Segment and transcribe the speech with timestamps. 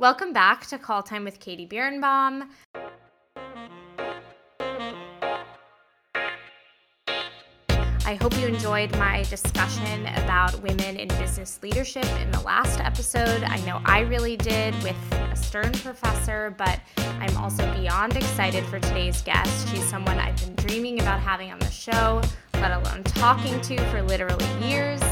[0.00, 2.48] Welcome back to Call Time with Katie Birnbaum.
[8.06, 13.42] I hope you enjoyed my discussion about women in business leadership in the last episode.
[13.42, 18.80] I know I really did with a Stern professor, but I'm also beyond excited for
[18.80, 19.68] today's guest.
[19.68, 22.22] She's someone I've been dreaming about having on the show,
[22.54, 25.02] let alone talking to for literally years.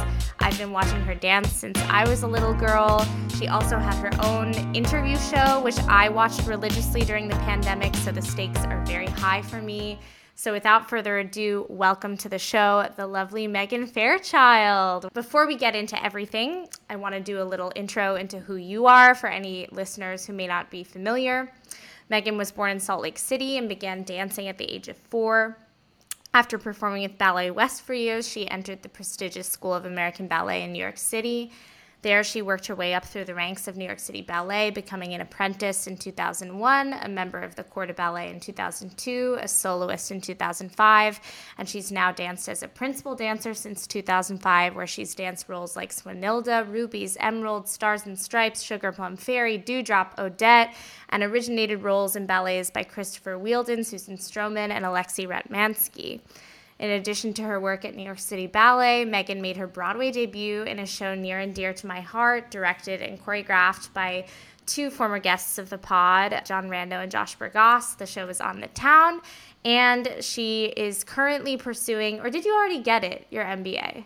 [0.49, 3.07] I've been watching her dance since I was a little girl.
[3.39, 8.13] She also had her own interview show, which I watched religiously during the pandemic, so
[8.13, 9.99] the stakes are very high for me.
[10.37, 15.13] So, without further ado, welcome to the show, the lovely Megan Fairchild.
[15.13, 18.87] Before we get into everything, I want to do a little intro into who you
[18.87, 21.53] are for any listeners who may not be familiar.
[22.09, 25.59] Megan was born in Salt Lake City and began dancing at the age of four.
[26.39, 30.63] After performing with Ballet West for years, she entered the prestigious School of American Ballet
[30.63, 31.51] in New York City
[32.03, 35.15] there, she worked her way up through the ranks of New York City Ballet, becoming
[35.15, 40.13] an apprentice in 2001, a member of the Corps de Ballet in 2002, a soloist
[40.13, 41.21] in 2005,
[41.59, 45.91] and she's now danced as a principal dancer since 2005, where she's danced roles like
[45.91, 50.75] Swanilda, Rubies, Emerald, Stars and Stripes, Sugar Plum Fairy, Dewdrop, Odette,
[51.09, 56.21] and originated roles in ballets by Christopher Wheeldon, Susan Stroman, and Alexei Ratmansky.
[56.79, 60.63] In addition to her work at New York City Ballet, Megan made her Broadway debut
[60.63, 64.27] in a show near and dear to my heart, directed and choreographed by
[64.67, 67.97] two former guests of the pod, John Rando and Josh Bergasse.
[67.97, 69.23] The show was on the town,
[69.65, 74.05] and she is currently pursuing, or did you already get it, your MBA?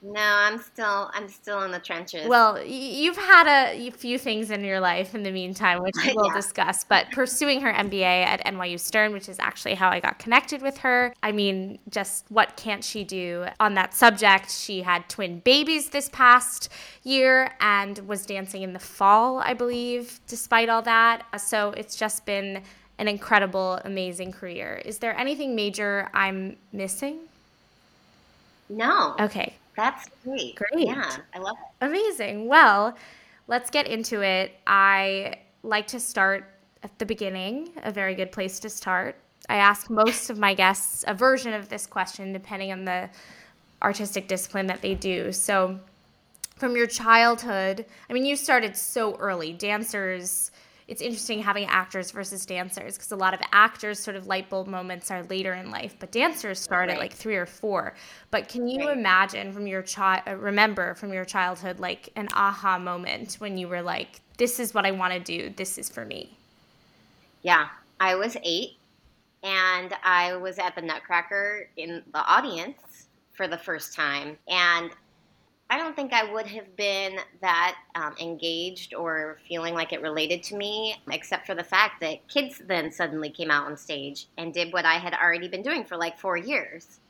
[0.00, 2.28] No, I'm still I'm still in the trenches.
[2.28, 6.34] Well, you've had a few things in your life in the meantime, which we'll yeah.
[6.34, 6.84] discuss.
[6.84, 10.78] But pursuing her MBA at NYU Stern, which is actually how I got connected with
[10.78, 11.12] her.
[11.22, 14.52] I mean, just what can't she do on that subject?
[14.52, 16.68] She had twin babies this past
[17.02, 21.24] year and was dancing in the fall, I believe, despite all that.
[21.40, 22.62] So it's just been
[22.98, 24.80] an incredible, amazing career.
[24.84, 27.18] Is there anything major I'm missing?
[28.68, 29.16] No.
[29.18, 29.54] Okay.
[29.78, 30.56] That's great.
[30.56, 30.88] Great.
[30.88, 31.86] Yeah, I love it.
[31.86, 32.48] Amazing.
[32.48, 32.96] Well,
[33.46, 34.52] let's get into it.
[34.66, 36.52] I like to start
[36.82, 39.14] at the beginning, a very good place to start.
[39.48, 43.08] I ask most of my guests a version of this question depending on the
[43.80, 45.32] artistic discipline that they do.
[45.32, 45.78] So,
[46.56, 49.52] from your childhood, I mean, you started so early.
[49.52, 50.50] Dancers
[50.88, 54.66] it's interesting having actors versus dancers because a lot of actors sort of light bulb
[54.66, 56.94] moments are later in life, but dancers start right.
[56.94, 57.94] at like three or four.
[58.30, 58.96] But can you right.
[58.96, 63.68] imagine from your child, uh, remember from your childhood, like an aha moment when you
[63.68, 66.34] were like, this is what I want to do, this is for me?
[67.42, 67.68] Yeah,
[68.00, 68.78] I was eight
[69.42, 74.38] and I was at the Nutcracker in the audience for the first time.
[74.48, 74.90] And
[75.70, 80.42] I don't think I would have been that um, engaged or feeling like it related
[80.44, 84.54] to me, except for the fact that kids then suddenly came out on stage and
[84.54, 87.00] did what I had already been doing for like four years.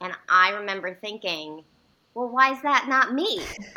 [0.00, 1.62] And I remember thinking,
[2.14, 3.40] well, why is that not me?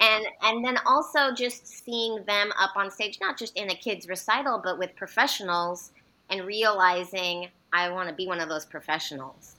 [0.00, 4.08] and and then also just seeing them up on stage, not just in a kid's
[4.08, 5.92] recital, but with professionals,
[6.28, 9.55] and realizing I want to be one of those professionals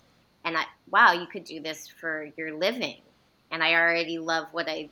[0.47, 3.01] and I, wow, you could do this for your living.
[3.51, 4.89] And I already love what I,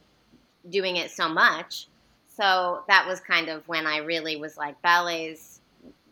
[0.70, 1.88] doing it so much.
[2.28, 5.62] So that was kind of when I really was like, ballet's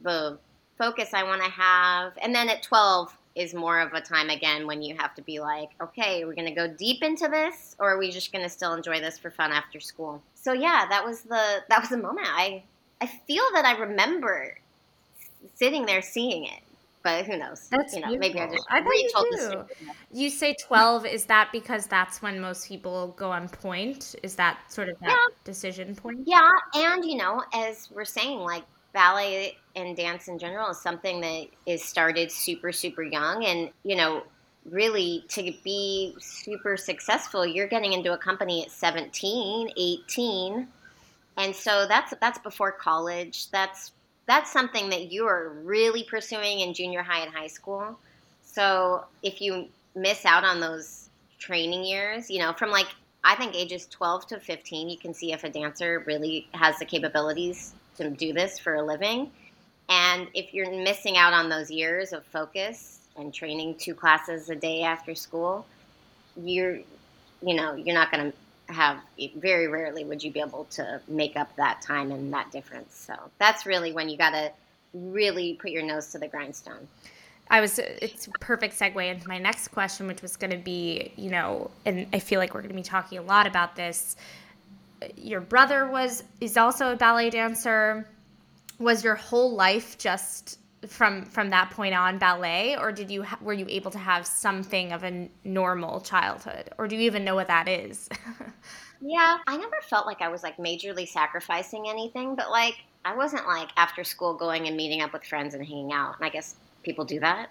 [0.01, 0.37] the
[0.77, 2.13] focus I want to have.
[2.21, 5.39] And then at 12 is more of a time again when you have to be
[5.39, 8.49] like, okay, we're going to go deep into this or are we just going to
[8.49, 10.21] still enjoy this for fun after school?
[10.35, 12.27] So yeah, that was the, that was the moment.
[12.29, 12.63] I,
[13.01, 14.57] I feel that I remember
[15.55, 16.61] sitting there seeing it
[17.03, 17.67] but who knows?
[17.69, 19.65] That's you know, maybe I just I retold you the
[20.11, 21.05] You say twelve.
[21.05, 24.15] is that because that's when most people go on pointe?
[24.23, 25.35] Is that sort of that yeah.
[25.43, 26.21] decision point?
[26.25, 28.63] Yeah, and you know, as we're saying, like
[28.93, 33.97] ballet and dance in general is something that is started super super young, and you
[33.97, 34.23] know,
[34.69, 40.67] really to be super successful, you're getting into a company at 17, 18.
[41.37, 43.49] And so that's that's before college.
[43.51, 43.91] That's
[44.25, 47.97] that's something that you are really pursuing in junior high and high school.
[48.43, 51.09] So if you miss out on those
[51.39, 52.87] training years, you know, from like
[53.23, 56.85] I think ages 12 to 15, you can see if a dancer really has the
[56.85, 59.31] capabilities to do this for a living.
[59.89, 64.55] And if you're missing out on those years of focus and training two classes a
[64.55, 65.65] day after school,
[66.35, 66.79] you're
[67.45, 68.37] you know, you're not going to
[68.73, 68.97] have
[69.37, 72.95] very rarely would you be able to make up that time and that difference.
[72.95, 74.51] So that's really when you got to
[74.93, 76.87] really put your nose to the grindstone.
[77.49, 81.29] I was it's perfect segue into my next question which was going to be, you
[81.29, 84.15] know, and I feel like we're going to be talking a lot about this
[85.17, 88.07] your brother was is also a ballet dancer.
[88.79, 93.39] Was your whole life just from from that point on ballet or did you ha-
[93.41, 97.35] were you able to have something of a normal childhood or do you even know
[97.35, 98.09] what that is
[99.01, 102.75] yeah i never felt like i was like majorly sacrificing anything but like
[103.05, 106.25] i wasn't like after school going and meeting up with friends and hanging out and
[106.25, 107.49] i guess people do that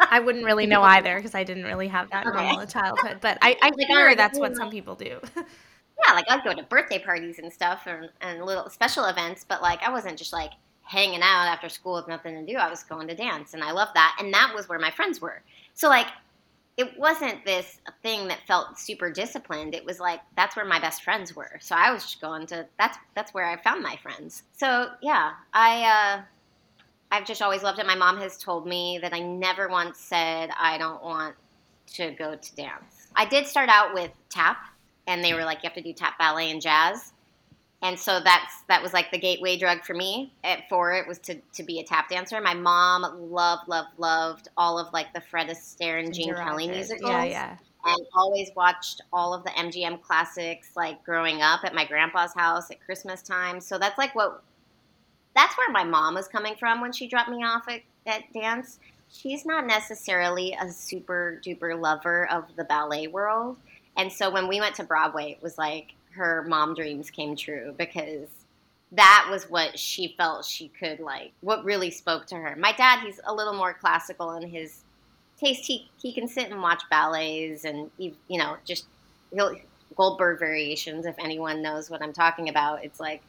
[0.00, 2.36] I wouldn't really know either because I didn't really have that okay.
[2.36, 3.18] normal childhood.
[3.20, 5.20] But I, I like, hear that's what some people do.
[5.36, 9.60] yeah, like I'd go to birthday parties and stuff and, and little special events, but
[9.60, 10.52] like I wasn't just like
[10.90, 12.58] hanging out after school with nothing to do.
[12.58, 14.16] I was going to dance, and I loved that.
[14.18, 15.40] And that was where my friends were.
[15.74, 16.08] So like,
[16.76, 19.72] it wasn't this thing that felt super disciplined.
[19.72, 21.58] It was like that's where my best friends were.
[21.60, 24.42] So I was just going to that's that's where I found my friends.
[24.56, 26.22] So yeah, I uh,
[27.12, 27.86] I've just always loved it.
[27.86, 31.36] My mom has told me that I never once said I don't want
[31.94, 33.08] to go to dance.
[33.14, 34.58] I did start out with tap,
[35.06, 37.12] and they were like, you have to do tap ballet and jazz
[37.82, 41.18] and so that's that was like the gateway drug for me at for it was
[41.20, 42.40] to, to be a tap dancer.
[42.40, 47.10] My mom loved, loved, loved all of like the Fred Astaire and Gene Kelly musicals.
[47.10, 47.56] Yeah, yeah.
[47.82, 52.70] And always watched all of the MGM classics like growing up at my grandpa's house
[52.70, 53.60] at Christmas time.
[53.60, 54.42] So that's like what
[55.34, 58.78] that's where my mom was coming from when she dropped me off at, at dance.
[59.10, 63.56] She's not necessarily a super duper lover of the ballet world.
[63.96, 67.74] And so when we went to Broadway, it was like her mom dreams came true
[67.78, 68.28] because
[68.92, 72.56] that was what she felt she could like what really spoke to her.
[72.56, 74.82] My dad he's a little more classical in his
[75.38, 75.64] taste.
[75.64, 78.86] He, he can sit and watch ballets and you know just
[79.32, 79.54] he'll
[79.96, 82.84] goldberg variations if anyone knows what i'm talking about.
[82.84, 83.22] It's like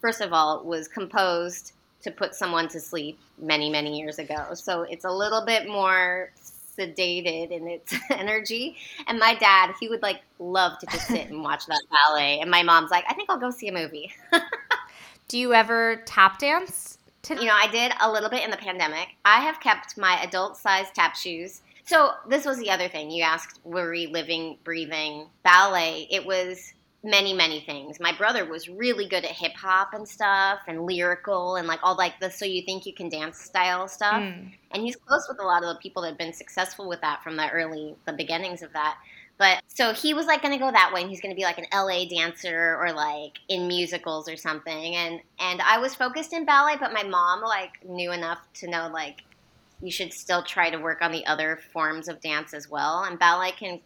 [0.00, 1.72] first of all it was composed
[2.02, 4.54] to put someone to sleep many many years ago.
[4.54, 6.30] So it's a little bit more
[6.80, 8.76] sedated in its energy.
[9.06, 12.40] And my dad, he would like love to just sit and watch that ballet.
[12.40, 14.12] And my mom's like, I think I'll go see a movie.
[15.28, 16.98] Do you ever tap dance?
[17.22, 19.08] To- you know, I did a little bit in the pandemic.
[19.24, 21.62] I have kept my adult size tap shoes.
[21.84, 23.10] So this was the other thing.
[23.10, 26.06] You asked, were we living, breathing ballet?
[26.10, 27.98] It was many many things.
[27.98, 31.96] My brother was really good at hip hop and stuff and lyrical and like all
[31.96, 34.20] like the so you think you can dance style stuff.
[34.20, 34.52] Mm.
[34.72, 37.22] and he's close with a lot of the people that have been successful with that
[37.22, 38.98] from the early the beginnings of that.
[39.38, 41.44] But so he was like going to go that way and he's going to be
[41.44, 44.94] like an LA dancer or like in musicals or something.
[44.96, 48.90] And and I was focused in ballet but my mom like knew enough to know
[48.92, 49.22] like
[49.82, 53.04] you should still try to work on the other forms of dance as well.
[53.04, 53.80] And ballet can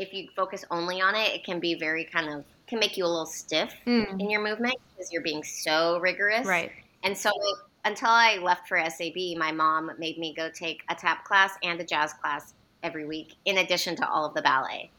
[0.00, 3.04] if you focus only on it it can be very kind of can make you
[3.04, 4.08] a little stiff mm.
[4.18, 6.46] in your movement because you're being so rigorous.
[6.46, 6.70] Right.
[7.02, 7.30] And so
[7.84, 11.80] until I left for SAB, my mom made me go take a tap class and
[11.80, 14.90] a jazz class every week, in addition to all of the ballet.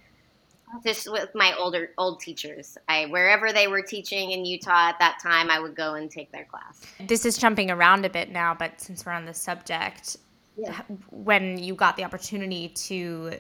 [0.86, 5.19] Just with my older old teachers, I wherever they were teaching in Utah at that
[5.21, 6.81] time, I would go and take their class.
[7.07, 10.15] This is jumping around a bit now, but since we're on the subject,
[10.56, 10.81] yeah.
[11.09, 13.33] when you got the opportunity to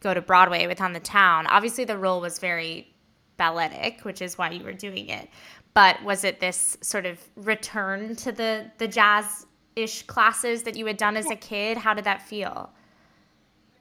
[0.00, 2.92] go to Broadway with On the Town, obviously the role was very
[3.36, 5.28] balletic, which is why you were doing it.
[5.74, 9.46] But was it this sort of return to the the jazz
[9.76, 11.78] ish classes that you had done as a kid?
[11.78, 12.70] How did that feel?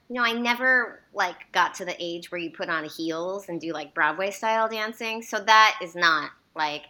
[0.10, 3.74] No, I never like got to the age where you put on heels and do
[3.74, 5.22] like Broadway style dancing.
[5.22, 6.84] So that is not like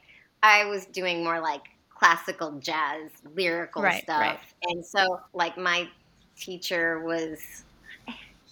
[0.44, 4.22] I was doing more like classical jazz lyrical right, stuff.
[4.22, 4.40] Right.
[4.64, 5.88] And so like my
[6.36, 7.64] teacher was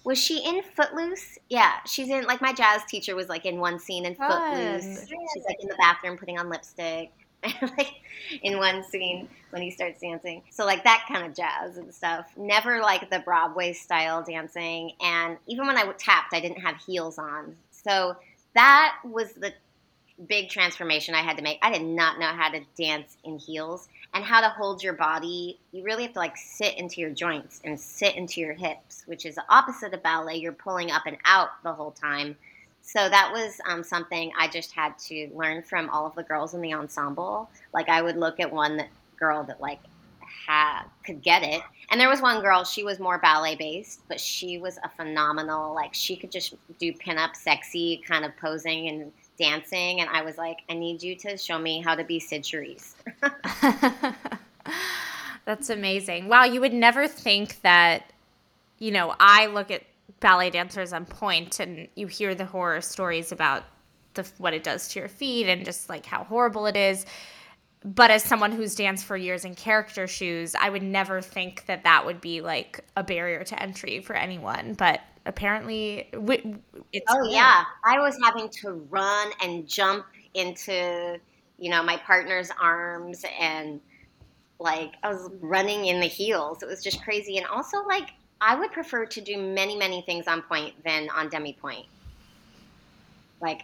[0.05, 1.39] was she in Footloose?
[1.49, 5.07] Yeah, she's in like my jazz teacher was like in one scene in Footloose.
[5.07, 7.11] She's like in the bathroom putting on lipstick.
[7.61, 7.93] like
[8.41, 10.41] in one scene when he starts dancing.
[10.49, 12.31] So like that kind of jazz and stuff.
[12.37, 14.91] Never like the Broadway style dancing.
[15.01, 17.55] And even when I tapped, I didn't have heels on.
[17.71, 18.15] So
[18.53, 19.53] that was the
[20.27, 21.59] big transformation I had to make.
[21.61, 25.59] I did not know how to dance in heels and how to hold your body.
[25.71, 29.25] You really have to like sit into your joints and sit into your hips, which
[29.25, 30.37] is the opposite of ballet.
[30.37, 32.37] You're pulling up and out the whole time.
[32.81, 36.53] So that was um, something I just had to learn from all of the girls
[36.53, 37.49] in the ensemble.
[37.73, 39.79] Like I would look at one that, girl that like
[40.47, 42.63] had could get it, and there was one girl.
[42.63, 45.73] She was more ballet based, but she was a phenomenal.
[45.73, 50.37] Like she could just do pinup, sexy kind of posing and dancing, and I was
[50.37, 52.93] like, I need you to show me how to be Charisse.
[55.45, 56.27] That's amazing.
[56.27, 58.11] Wow, you would never think that,
[58.79, 59.83] you know, I look at
[60.19, 61.05] ballet dancers on
[61.59, 63.63] and you hear the horror stories about
[64.15, 67.05] the what it does to your feet and just like how horrible it is.
[67.83, 71.83] But as someone who's danced for years in character shoes, I would never think that
[71.83, 74.73] that would be like a barrier to entry for anyone.
[74.73, 76.09] But apparently
[76.93, 80.05] it's oh yeah i was having to run and jump
[80.35, 81.19] into,
[81.57, 83.81] you know, my partner's arms and
[84.59, 86.61] like I was running in the heels.
[86.61, 87.37] It was just crazy.
[87.37, 91.29] And also like I would prefer to do many, many things on pointe than on
[91.29, 91.87] demi pointe
[93.41, 93.61] Like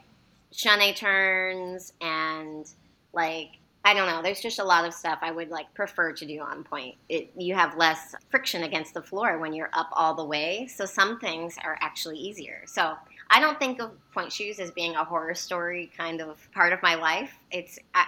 [0.53, 2.65] chaîné turns and
[3.13, 3.49] like
[3.83, 4.21] I don't know.
[4.21, 6.95] There's just a lot of stuff I would like prefer to do on pointe.
[7.09, 10.67] It, you have less friction against the floor when you're up all the way.
[10.67, 12.61] So some things are actually easier.
[12.67, 12.93] So
[13.31, 16.81] I don't think of pointe shoes as being a horror story kind of part of
[16.83, 17.33] my life.
[17.49, 18.05] It's I,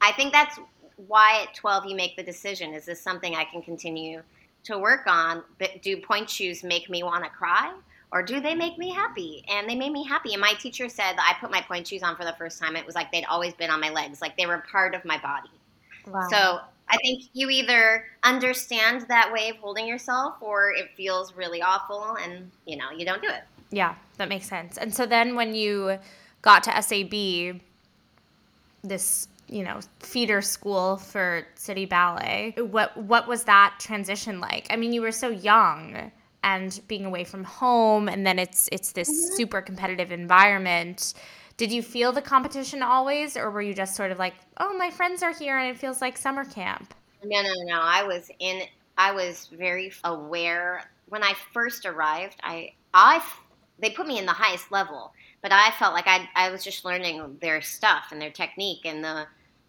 [0.00, 0.58] I think that's
[1.08, 2.72] why at 12 you make the decision.
[2.72, 4.22] Is this something I can continue
[4.64, 5.42] to work on?
[5.58, 7.74] But do pointe shoes make me want to cry?
[8.12, 9.44] Or do they make me happy?
[9.48, 10.32] And they made me happy.
[10.32, 12.76] And my teacher said that I put my pointe shoes on for the first time.
[12.76, 15.18] It was like they'd always been on my legs, like they were part of my
[15.18, 15.50] body.
[16.06, 16.28] Wow.
[16.30, 21.60] So I think you either understand that way of holding yourself or it feels really
[21.62, 23.42] awful and, you know, you don't do it.
[23.70, 24.78] Yeah, that makes sense.
[24.78, 25.98] And so then when you
[26.42, 27.60] got to SAB,
[28.84, 34.76] this you know feeder school for city ballet what what was that transition like i
[34.76, 36.10] mean you were so young
[36.42, 39.36] and being away from home and then it's it's this mm-hmm.
[39.36, 41.14] super competitive environment.
[41.56, 44.90] Did you feel the competition always or were you just sort of like oh my
[44.90, 47.80] friends are here and it feels like summer camp no no no.
[47.80, 48.62] I was in
[48.98, 50.90] i was very aware.
[51.08, 53.22] When i first arrived i i
[53.78, 55.12] they put me in the highest level
[55.42, 59.04] but i felt like i, I was just learning their stuff and their technique and
[59.04, 59.26] the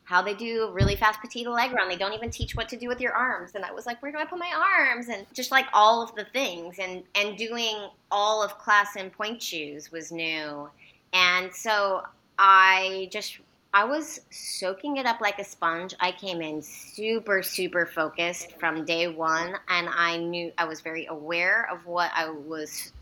[0.07, 2.87] how they do really fast petit allegro and they don't even teach what to do
[2.87, 3.51] with your arms.
[3.55, 5.09] And i was like where do i put my arms?
[5.09, 6.77] And just like all of the things.
[6.79, 7.75] And and doing
[8.09, 10.69] all of class in pointe shoes was new.
[11.11, 12.03] And so
[12.39, 13.39] i just
[13.73, 15.93] i was soaking it up like a sponge.
[15.99, 19.55] I came in super super focused from day one.
[19.67, 22.93] And i knew i was very aware of what i was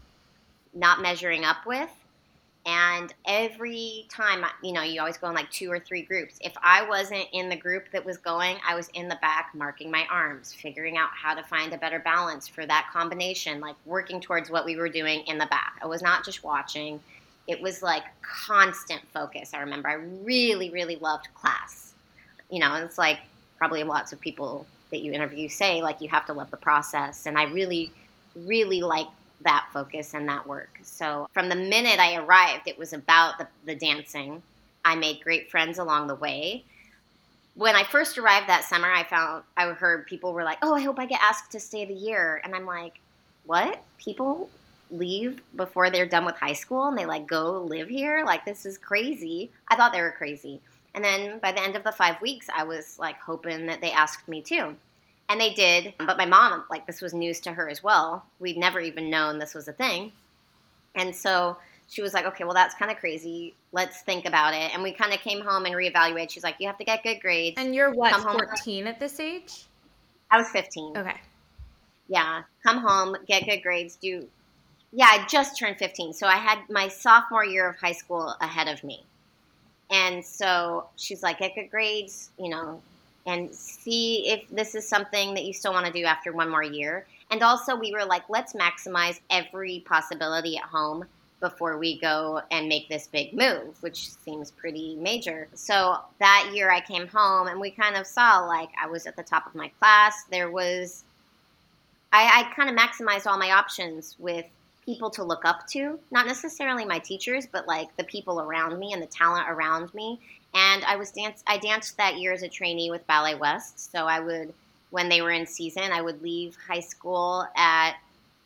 [0.74, 1.92] not measuring up with
[2.66, 6.40] and every time, you know, you always go in like two or three groups.
[6.42, 9.92] If I wasn't in the group that was going, I was in the back marking
[9.92, 14.20] my arms, figuring out how to find a better balance for that combination, like working
[14.20, 15.80] towards what we were doing in the back.
[15.84, 17.00] I was not just watching,
[17.48, 19.54] it was like constant focus.
[19.54, 19.94] I remember I
[20.24, 21.94] really, really loved class.
[22.50, 23.20] You know, it's like
[23.60, 27.28] probably lots of people that you interview say, like, you have to love the process.
[27.28, 27.92] And I really,
[28.36, 29.08] really like
[29.75, 30.79] focus and that work.
[30.84, 34.41] So from the minute I arrived, it was about the, the dancing.
[34.86, 36.63] I made great friends along the way.
[37.55, 40.82] When I first arrived that summer, I found I heard people were like, "Oh, I
[40.82, 43.00] hope I get asked to stay the year," and I'm like,
[43.46, 43.84] "What?
[43.98, 44.50] People
[44.91, 48.24] leave before they're done with high school and they like go live here?
[48.25, 50.62] Like this is crazy." I thought they were crazy.
[50.94, 53.91] And then by the end of the five weeks, I was like hoping that they
[53.91, 54.75] asked me too.
[55.27, 58.25] And they did, but my mom, like, this was news to her as well.
[58.39, 60.12] We'd never even known this was a thing.
[60.94, 63.55] And so she was like, okay, well, that's kind of crazy.
[63.72, 64.74] Let's think about it.
[64.74, 66.29] And we kind of came home and reevaluated.
[66.29, 67.55] She's like, you have to get good grades.
[67.58, 69.65] And you're what, 14 at this age?
[70.29, 70.98] I was 15.
[70.98, 71.20] Okay.
[72.08, 72.44] Yeah.
[72.63, 74.27] Come home, get good grades, do.
[74.91, 76.13] Yeah, I just turned 15.
[76.13, 79.03] So I had my sophomore year of high school ahead of me.
[79.89, 82.82] And so she's like, get good grades, you know,
[83.25, 86.63] and see if this is something that you still want to do after one more
[86.63, 87.05] year.
[87.32, 91.05] And also, we were like, let's maximize every possibility at home
[91.39, 95.48] before we go and make this big move, which seems pretty major.
[95.53, 99.15] So that year I came home and we kind of saw like I was at
[99.15, 100.24] the top of my class.
[100.32, 101.03] There was,
[102.13, 104.46] I, I kind of maximized all my options with
[104.86, 108.94] people to look up to, not necessarily my teachers, but like the people around me
[108.94, 110.20] and the talent around me.
[110.56, 113.92] And I was dance I danced that year as a trainee with Ballet West.
[113.92, 114.54] So I would
[114.90, 117.96] when they were in season, I would leave high school at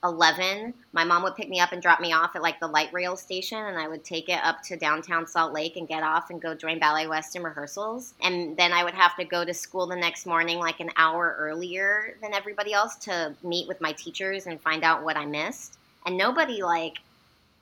[0.03, 0.73] 11.
[0.93, 3.15] My mom would pick me up and drop me off at like the light rail
[3.15, 6.41] station, and I would take it up to downtown Salt Lake and get off and
[6.41, 8.13] go join Ballet West in rehearsals.
[8.23, 11.35] And then I would have to go to school the next morning, like an hour
[11.37, 15.77] earlier than everybody else, to meet with my teachers and find out what I missed.
[16.05, 16.99] And nobody like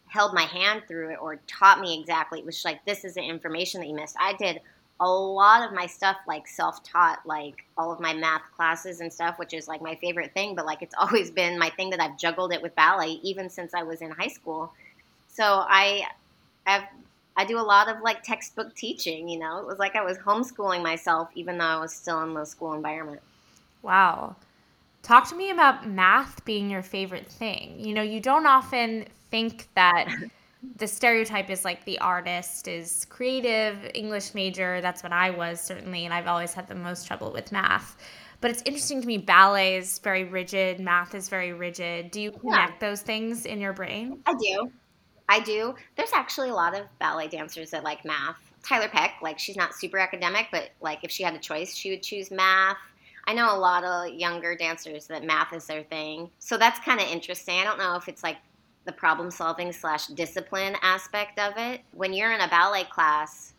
[0.08, 2.40] held my hand through it or taught me exactly.
[2.40, 4.16] It was like, this is the information that you missed.
[4.20, 4.62] I did
[5.00, 9.38] a lot of my stuff like self-taught like all of my math classes and stuff
[9.38, 12.18] which is like my favorite thing but like it's always been my thing that i've
[12.18, 14.72] juggled it with ballet even since i was in high school
[15.28, 16.04] so i
[16.66, 16.88] have
[17.36, 20.18] i do a lot of like textbook teaching you know it was like i was
[20.18, 23.22] homeschooling myself even though i was still in the school environment
[23.84, 24.36] wow
[25.08, 29.68] talk to me about math being your favorite thing you know you don't often think
[29.76, 30.08] that
[30.76, 34.82] the stereotype is like the artist is creative, English major.
[34.82, 36.06] That's what I was, certainly.
[36.06, 37.98] And I've always had the most trouble with math.
[38.40, 42.12] But it's interesting to me, ballet is very rigid, math is very rigid.
[42.12, 42.90] Do you connect yeah.
[42.90, 44.20] those things in your brain?
[44.28, 44.72] I do.
[45.28, 45.76] I do.
[45.96, 48.38] There's actually a lot of ballet dancers that like math.
[48.64, 49.16] Tiler Peck.
[49.22, 52.30] Like she's not super academic, but like if she had a choice, she would choose
[52.30, 52.78] math.
[53.27, 56.31] I know a lot of younger dancers that math is their thing.
[56.39, 57.60] So that's kind of interesting.
[57.60, 58.38] I don't know if it's like
[58.86, 61.81] the problem solving slash discipline aspect of it.
[61.91, 63.53] When you're in a ballet class,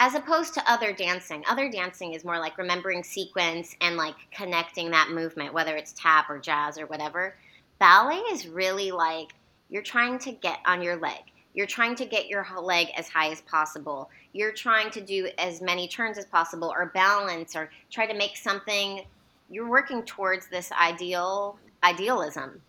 [0.00, 4.90] as opposed to other dancing, other dancing is more like remembering sequence and like connecting
[4.90, 7.36] that movement, whether it's tap or jazz or whatever.
[7.78, 9.32] Ballet is really like
[9.68, 11.22] you're trying to get on your leg.
[11.54, 14.10] You're trying to get your leg as high as possible.
[14.32, 18.36] You're trying to do as many turns as possible or balance or try to make
[18.36, 19.02] something
[19.48, 22.60] you're working towards this ideal idealism.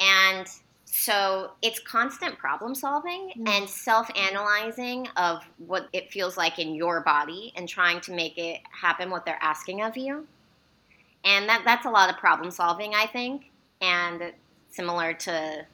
[0.00, 0.48] And
[0.84, 3.48] so it's constant problem solving mm.
[3.48, 8.38] and self analyzing of what it feels like in your body and trying to make
[8.38, 10.26] it happen what they're asking of you.
[11.24, 14.32] And that, that's a lot of problem solving, I think, and
[14.70, 15.66] similar to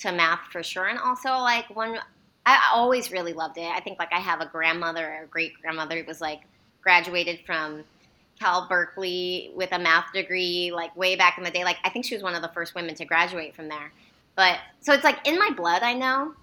[0.00, 0.86] to math for sure.
[0.86, 1.98] And also, like one,
[2.46, 3.70] I always really loved it.
[3.70, 6.42] I think like I have a grandmother or a great grandmother who was like
[6.82, 7.84] graduated from
[8.38, 11.64] Cal Berkeley with a math degree, like way back in the day.
[11.64, 13.92] Like I think she was one of the first women to graduate from there.
[14.36, 16.34] But so it's like in my blood, I know.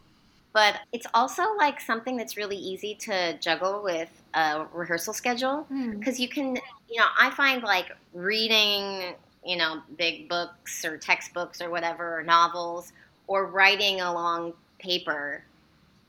[0.53, 5.69] But it's also like something that's really easy to juggle with a rehearsal schedule because
[5.69, 5.99] hmm.
[5.99, 6.19] mm.
[6.19, 6.55] you can,
[6.89, 12.23] you know, I find like reading, you know, big books or textbooks or whatever, or
[12.23, 12.93] novels,
[13.27, 15.43] or writing a long paper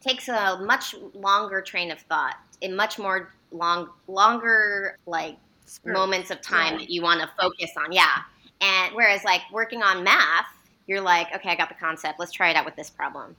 [0.00, 5.36] takes a much longer train of thought, in much more long, longer like
[5.84, 6.78] moments of time yeah.
[6.78, 7.92] that you want to focus on.
[7.92, 8.22] Yeah.
[8.60, 10.46] And whereas like working on math,
[10.86, 12.18] you're like, okay, I got the concept.
[12.20, 13.36] Let's try it out with this problem.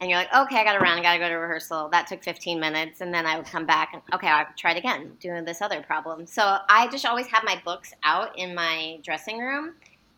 [0.00, 0.98] And you're like, okay, I got run.
[0.98, 1.88] I got to go to rehearsal.
[1.90, 3.02] That took 15 minutes.
[3.02, 6.26] And then I would come back and, okay, i tried again, doing this other problem.
[6.26, 9.74] So I just always have my books out in my dressing room.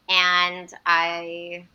[0.08, 1.66] And I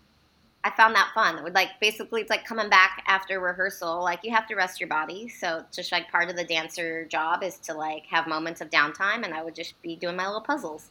[0.67, 1.37] I found that fun.
[1.37, 4.01] It would like basically it's like coming back after rehearsal.
[4.03, 5.29] Like you have to rest your body.
[5.29, 9.23] So just like part of the dancer job is to like have moments of downtime
[9.23, 10.89] and I would just be doing my little puzzles.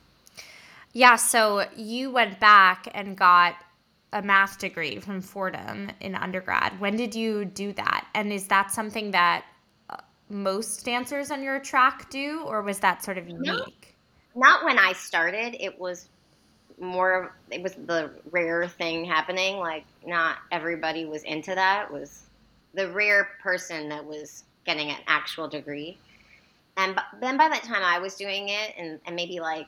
[0.94, 3.56] Yeah, so you went back and got
[4.14, 6.80] a math degree from Fordham in undergrad.
[6.80, 8.06] When did you do that?
[8.14, 9.44] And is that something that
[9.90, 9.96] uh,
[10.30, 13.94] most dancers on your track do, or was that sort of unique?
[14.34, 15.54] No, not when I started.
[15.62, 16.08] It was
[16.80, 17.34] more.
[17.50, 19.58] It was the rare thing happening.
[19.58, 21.86] Like not everybody was into that.
[21.88, 22.22] It was
[22.74, 25.98] the rare person that was getting an actual degree.
[26.76, 29.66] And then by the time I was doing it, and, and maybe like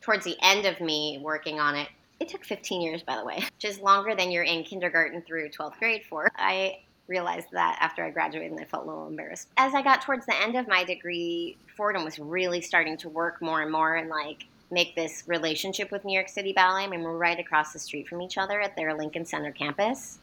[0.00, 1.88] towards the end of me working on it,
[2.20, 5.50] it took 15 years, by the way, which is longer than you're in kindergarten through
[5.50, 6.30] 12th grade for.
[6.36, 9.48] I realized that after I graduated and I felt a little embarrassed.
[9.56, 13.42] As I got towards the end of my degree, Fordham was really starting to work
[13.42, 16.84] more and more and like make this relationship with New York City Ballet.
[16.84, 20.18] I mean, we're right across the street from each other at their Lincoln Center campus.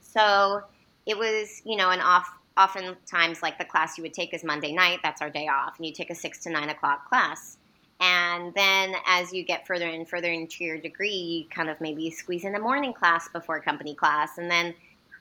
[0.00, 0.62] So
[1.06, 4.72] it was, you know, an off oftentimes like the class you would take is Monday
[4.72, 7.56] night, that's our day off, and you take a six to nine o'clock class.
[8.00, 12.10] And then as you get further and further into your degree, you kind of maybe
[12.10, 14.38] squeeze in a morning class before company class.
[14.38, 14.74] And then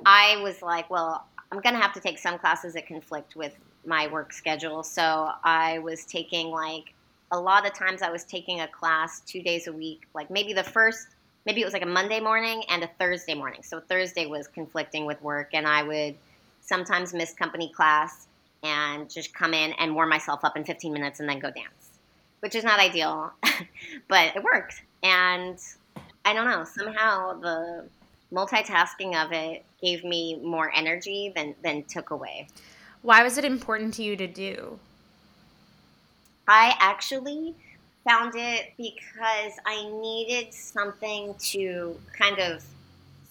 [0.06, 3.56] I was like, well, I'm going to have to take some classes that conflict with
[3.86, 4.84] my work schedule.
[4.84, 6.94] So I was taking like
[7.32, 10.54] a lot of times I was taking a class two days a week, like maybe
[10.54, 11.08] the first,
[11.46, 13.64] maybe it was like a Monday morning and a Thursday morning.
[13.64, 16.16] So Thursday was conflicting with work, and I would
[16.62, 18.28] sometimes miss company class
[18.64, 21.78] and just come in and warm myself up in 15 minutes and then go dance
[22.40, 23.32] which is not ideal,
[24.08, 24.82] but it worked.
[25.04, 25.58] And
[26.26, 27.86] I don't know, somehow the
[28.32, 32.48] multitasking of it gave me more energy than, than took away.
[33.02, 34.80] Why was it important to you to do?
[36.48, 37.56] I actually
[38.04, 42.64] found it because I needed something to kind of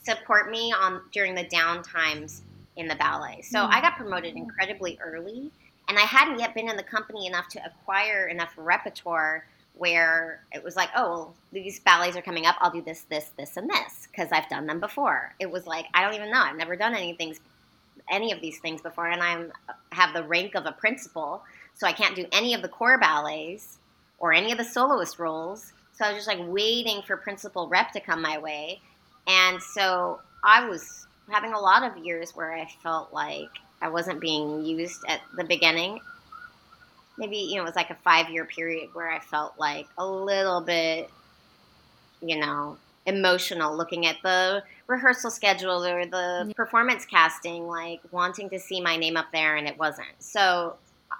[0.03, 2.43] support me on during the down times
[2.77, 3.41] in the ballet.
[3.43, 3.69] So mm.
[3.71, 5.51] I got promoted incredibly early
[5.89, 10.65] and I hadn't yet been in the company enough to acquire enough repertoire where it
[10.65, 12.57] was like, oh, well, these ballets are coming up.
[12.61, 15.35] I'll do this, this, this, and this because I've done them before.
[15.39, 16.41] It was like I don't even know.
[16.41, 17.37] I've never done anything,
[18.11, 19.47] any of these things before, and I
[19.93, 21.43] have the rank of a principal,
[21.77, 23.79] so I can't do any of the core ballets
[24.19, 25.73] or any of the soloist roles.
[25.93, 28.81] So I was just like waiting for principal rep to come my way,
[29.27, 33.49] and so I was having a lot of years where I felt like
[33.81, 36.01] I wasn't being used at the beginning.
[37.19, 40.07] Maybe, you know, it was like a five year period where I felt like a
[40.07, 41.11] little bit,
[42.21, 48.59] you know, emotional looking at the rehearsal schedule or the performance casting, like wanting to
[48.59, 50.09] see my name up there and it wasn't.
[50.19, 50.77] So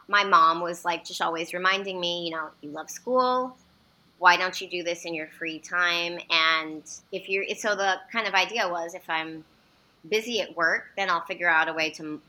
[0.09, 3.57] my mom was like just always reminding me, you know, you love school.
[4.19, 6.19] Why don't you do this in your free time?
[6.31, 9.45] And if you're, so the kind of idea was if I'm
[10.09, 12.21] busy at work, then I'll figure out a way to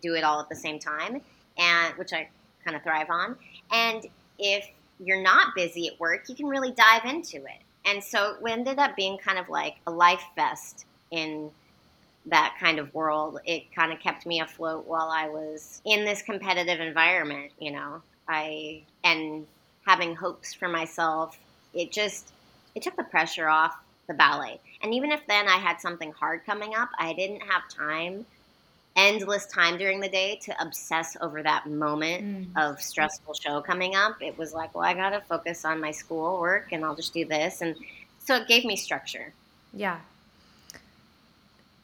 [0.00, 1.20] do it all at the same time,
[1.58, 2.28] and which I
[2.64, 3.36] kind of thrive on.
[3.70, 4.06] And
[4.38, 4.66] if
[4.98, 7.60] you're not busy at work, you can really dive into it.
[7.84, 11.50] And so it ended up being kind of like a life vest in
[12.26, 13.38] that kind of world.
[13.44, 18.02] It kind of kept me afloat while I was in this competitive environment, you know.
[18.28, 19.46] I and
[19.86, 21.38] having hopes for myself,
[21.72, 22.32] it just
[22.74, 23.76] it took the pressure off
[24.08, 24.60] the ballet.
[24.82, 28.26] And even if then I had something hard coming up, I didn't have time
[28.96, 32.46] endless time during the day to obsess over that moment mm.
[32.56, 34.16] of stressful show coming up.
[34.22, 37.12] It was like, well, I got to focus on my school work and I'll just
[37.12, 37.60] do this.
[37.60, 37.76] And
[38.24, 39.32] so it gave me structure.
[39.74, 40.00] Yeah.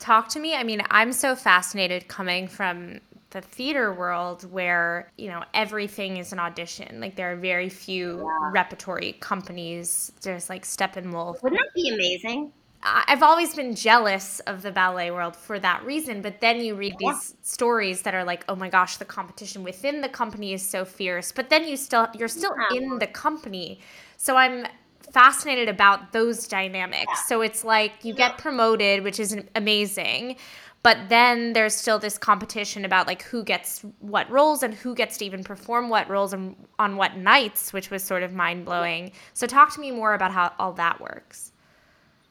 [0.02, 0.56] Talk to me.
[0.56, 2.98] I mean, I'm so fascinated coming from
[3.30, 7.00] the theater world where, you know, everything is an audition.
[7.00, 8.50] Like there are very few yeah.
[8.52, 10.10] repertory companies.
[10.22, 11.40] There's like Steppenwolf.
[11.44, 12.52] Wouldn't that be amazing?
[12.82, 16.20] I've always been jealous of the ballet world for that reason.
[16.20, 17.12] But then you read yeah.
[17.12, 20.84] these stories that are like, oh my gosh, the competition within the company is so
[20.84, 21.30] fierce.
[21.30, 22.76] But then you still you're still yeah.
[22.76, 23.78] in the company.
[24.16, 24.66] So I'm
[25.12, 27.04] fascinated about those dynamics.
[27.08, 27.22] Yeah.
[27.26, 30.36] So it's like you get promoted, which is amazing.
[30.82, 35.16] But then there's still this competition about like who gets what roles and who gets
[35.18, 39.12] to even perform what roles and on what nights, which was sort of mind blowing.
[39.32, 41.52] So talk to me more about how all that works.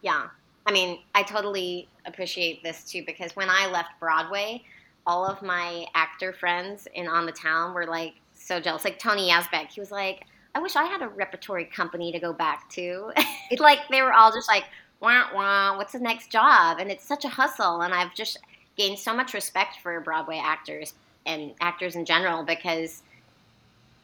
[0.01, 0.27] Yeah.
[0.65, 4.63] I mean, I totally appreciate this too because when I left Broadway,
[5.07, 8.83] all of my actor friends in On the Town were like so jealous.
[8.83, 12.33] Like Tony Yazbeck, he was like, I wish I had a repertory company to go
[12.33, 13.11] back to.
[13.49, 14.65] it's like they were all just like,
[14.99, 16.79] wah, wah, what's the next job?
[16.79, 17.81] And it's such a hustle.
[17.81, 18.37] And I've just
[18.77, 20.93] gained so much respect for Broadway actors
[21.25, 23.03] and actors in general because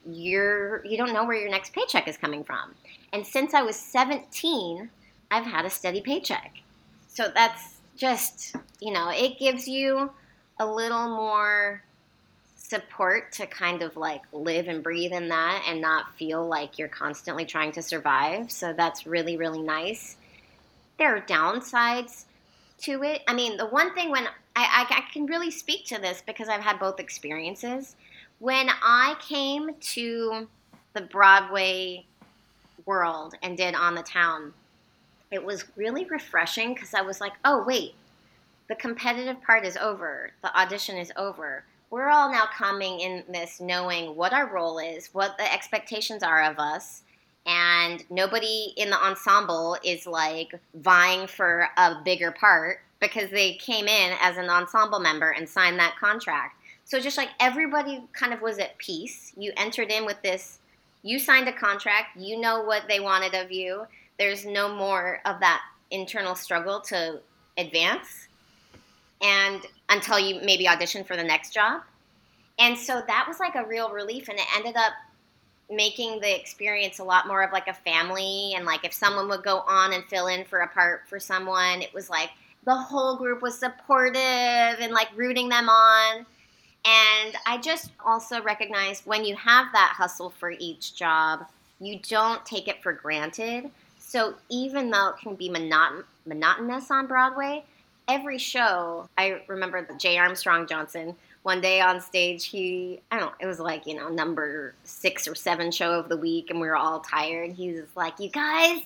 [0.09, 2.73] you're you don't know where your next paycheck is coming from.
[3.13, 4.89] And since I was 17,
[5.31, 6.53] I've had a steady paycheck.
[7.07, 10.11] So that's just, you know, it gives you
[10.59, 11.81] a little more
[12.69, 16.89] support to kind of like live and breathe in that and not feel like you're
[16.89, 18.51] constantly trying to survive.
[18.51, 20.17] So that's really, really nice.
[20.99, 22.25] There are downsides
[22.79, 23.21] to it.
[23.27, 24.25] I mean, the one thing when
[24.55, 27.95] I, I, I can really speak to this because I've had both experiences.
[28.39, 30.47] When I came to
[30.93, 32.05] the Broadway
[32.85, 34.53] world and did On the Town,
[35.31, 37.93] it was really refreshing because I was like, oh, wait,
[38.67, 41.63] the competitive part is over, the audition is over.
[41.89, 46.43] We're all now coming in this knowing what our role is, what the expectations are
[46.43, 47.03] of us,
[47.45, 53.87] and nobody in the ensemble is like vying for a bigger part because they came
[53.87, 56.59] in as an ensemble member and signed that contract.
[56.83, 59.33] So just like everybody kind of was at peace.
[59.37, 60.59] You entered in with this,
[61.03, 63.85] you signed a contract, you know what they wanted of you
[64.17, 67.19] there's no more of that internal struggle to
[67.57, 68.27] advance
[69.21, 71.81] and until you maybe audition for the next job.
[72.59, 74.93] And so that was like a real relief and it ended up
[75.69, 79.43] making the experience a lot more of like a family and like if someone would
[79.43, 82.31] go on and fill in for a part for someone, it was like
[82.65, 86.25] the whole group was supportive and like rooting them on.
[86.85, 91.45] And I just also recognize when you have that hustle for each job,
[91.79, 93.69] you don't take it for granted.
[93.99, 97.65] So even though it can be monoton- monotonous on Broadway,
[98.07, 103.35] every show, I remember Jay Armstrong Johnson one day on stage, he, I don't know,
[103.39, 106.67] it was like, you know, number six or seven show of the week, and we
[106.67, 107.51] were all tired.
[107.53, 108.81] He was like, You guys,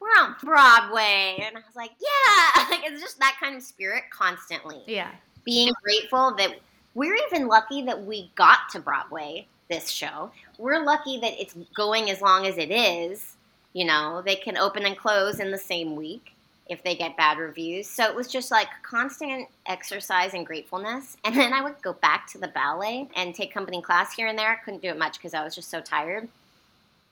[0.00, 1.36] we're on Broadway.
[1.42, 2.64] And I was like, Yeah.
[2.70, 4.82] Like, it's just that kind of spirit constantly.
[4.86, 5.10] Yeah.
[5.44, 6.58] Being grateful that
[6.94, 10.30] we're even lucky that we got to Broadway this show.
[10.58, 13.36] We're lucky that it's going as long as it is
[13.72, 16.34] you know, they can open and close in the same week
[16.68, 17.88] if they get bad reviews.
[17.88, 21.16] So it was just like constant exercise and gratefulness.
[21.24, 24.38] And then I would go back to the ballet and take company class here and
[24.38, 24.50] there.
[24.50, 26.28] I couldn't do it much because I was just so tired.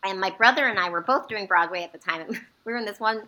[0.04, 2.28] And my brother and I were both doing Broadway at the time.
[2.64, 3.22] we were in this one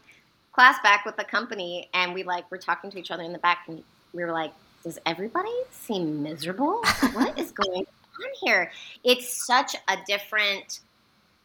[0.52, 3.38] class back with the company and we like were talking to each other in the
[3.38, 4.52] back and we were like,
[4.84, 6.82] does everybody seem miserable?
[7.12, 8.70] what is going on here?
[9.04, 10.80] It's such a different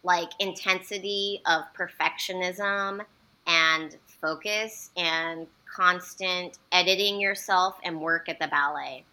[0.04, 3.02] like intensity of perfectionism
[3.48, 9.04] and focus and constant editing yourself and work at the ballet.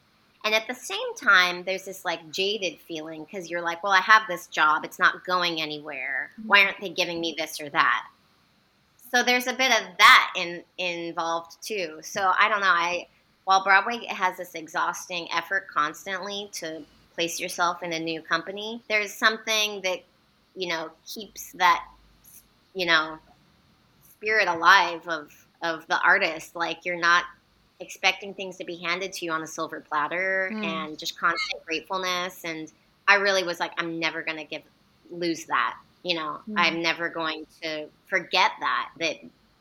[0.45, 4.01] And at the same time, there's this like jaded feeling because you're like, well, I
[4.01, 6.31] have this job, it's not going anywhere.
[6.47, 6.67] Why mm-hmm.
[6.69, 8.07] aren't they giving me this or that?
[9.13, 11.99] So there's a bit of that in involved too.
[12.03, 12.67] So I don't know.
[12.67, 13.09] I
[13.45, 16.83] while Broadway has this exhausting effort constantly to
[17.15, 20.05] place yourself in a new company, there's something that
[20.55, 21.85] you know keeps that
[22.73, 23.19] you know
[24.21, 27.25] spirit alive of of the artist like you're not
[27.81, 30.65] expecting things to be handed to you on a silver platter mm.
[30.65, 32.45] and just constant gratefulness.
[32.45, 32.71] And
[33.09, 34.63] I really was like, I'm never going to give
[35.11, 35.77] lose that.
[36.03, 36.55] You know, mm.
[36.57, 39.17] I'm never going to forget that that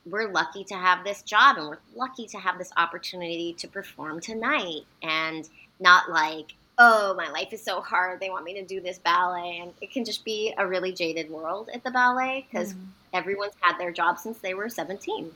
[0.05, 4.19] we're lucky to have this job and we're lucky to have this opportunity to perform
[4.19, 5.47] tonight and
[5.79, 9.59] not like oh my life is so hard they want me to do this ballet
[9.61, 12.85] and it can just be a really jaded world at the ballet because mm.
[13.13, 15.31] everyone's had their job since they were 17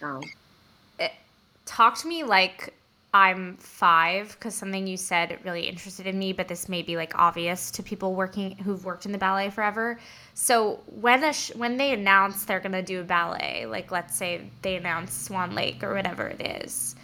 [0.00, 0.20] so
[0.98, 1.12] it,
[1.66, 2.74] talk to me like
[3.14, 7.18] I'm five because something you said really interested in me, but this may be like
[7.18, 9.98] obvious to people working who've worked in the ballet forever.
[10.34, 14.50] So when a sh- when they announce they're gonna do a ballet, like let's say
[14.60, 16.96] they announce Swan Lake or whatever it is,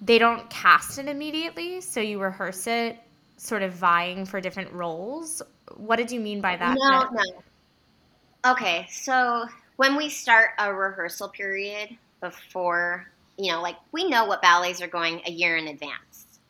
[0.00, 1.80] they don't cast it immediately.
[1.80, 2.98] So you rehearse it,
[3.36, 5.42] sort of vying for different roles.
[5.76, 6.76] What did you mean by that?
[6.78, 8.52] No, no.
[8.52, 14.42] Okay, so when we start a rehearsal period before you know, like we know what
[14.42, 16.40] ballets are going a year in advance.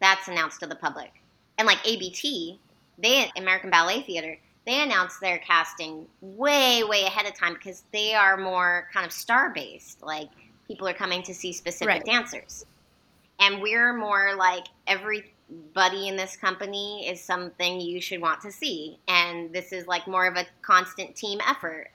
[0.00, 1.12] That's announced to the public.
[1.58, 2.58] And like ABT,
[2.98, 8.14] they American Ballet Theater, they announce their casting way, way ahead of time because they
[8.14, 10.02] are more kind of star based.
[10.02, 10.28] Like
[10.68, 12.04] people are coming to see specific right.
[12.04, 12.64] dancers.
[13.40, 18.98] And we're more like everybody in this company is something you should want to see.
[19.08, 21.88] And this is like more of a constant team effort.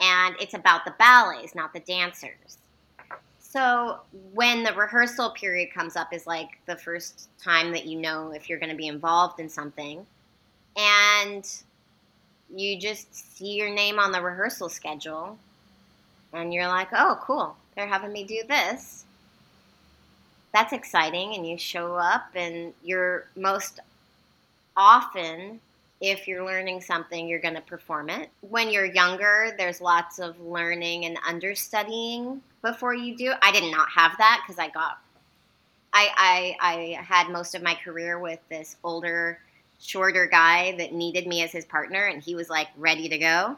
[0.00, 2.58] And it's about the ballets, not the dancers.
[3.38, 4.00] So
[4.34, 8.48] when the rehearsal period comes up is like the first time that you know if
[8.48, 10.04] you're going to be involved in something.
[10.76, 11.50] And
[12.54, 15.38] you just see your name on the rehearsal schedule
[16.32, 17.56] and you're like, "Oh, cool.
[17.78, 19.04] They're having me do this."
[20.52, 23.80] That's exciting and you show up and you're most
[24.76, 25.60] often
[26.00, 28.30] if you're learning something, you're going to perform it.
[28.40, 33.32] When you're younger, there's lots of learning and understudying before you do.
[33.42, 34.98] I did not have that because I got,
[35.92, 39.40] I, I, I had most of my career with this older,
[39.80, 43.56] shorter guy that needed me as his partner, and he was like ready to go.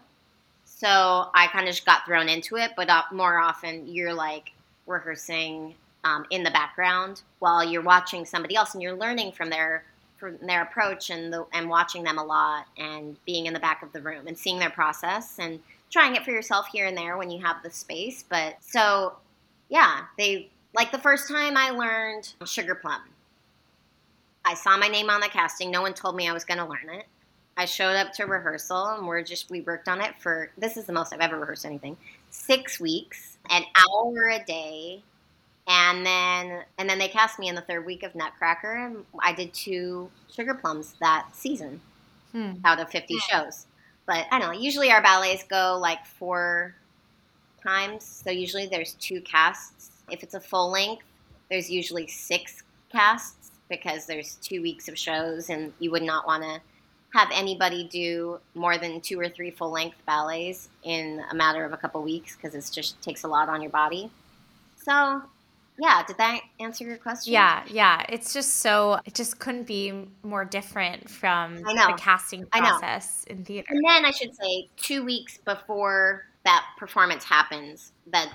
[0.81, 4.53] So I kind of just got thrown into it, but uh, more often you're like
[4.87, 9.85] rehearsing um, in the background while you're watching somebody else and you're learning from their
[10.17, 13.83] from their approach and the, and watching them a lot and being in the back
[13.83, 17.19] of the room and seeing their process and trying it for yourself here and there
[17.19, 18.25] when you have the space.
[18.27, 19.17] But so,
[19.69, 23.03] yeah, they like the first time I learned Sugar Plum.
[24.47, 25.71] I saw my name on the casting.
[25.71, 27.05] No one told me I was going to learn it.
[27.61, 30.87] I showed up to rehearsal and we're just we worked on it for this is
[30.87, 31.95] the most I've ever rehearsed anything.
[32.31, 35.03] 6 weeks, an hour a day.
[35.69, 39.35] And then and then they cast me in the third week of Nutcracker and I
[39.35, 41.83] did two Sugar Plums that season
[42.33, 42.53] hmm.
[42.65, 43.67] out of 50 shows.
[44.07, 44.59] But I don't know.
[44.59, 46.75] Usually our ballets go like four
[47.63, 48.07] times.
[48.07, 49.91] So usually there's two casts.
[50.11, 51.05] If it's a full length,
[51.51, 56.43] there's usually six casts because there's two weeks of shows and you would not want
[56.43, 56.59] to
[57.15, 61.73] have anybody do more than two or three full length ballets in a matter of
[61.73, 64.11] a couple weeks because it just takes a lot on your body.
[64.85, 65.23] So
[65.81, 67.33] yeah, did that answer your question?
[67.33, 68.05] Yeah, yeah.
[68.09, 73.69] It's just so it just couldn't be more different from the casting process in theater.
[73.71, 78.31] And then I should say two weeks before that performance happens, that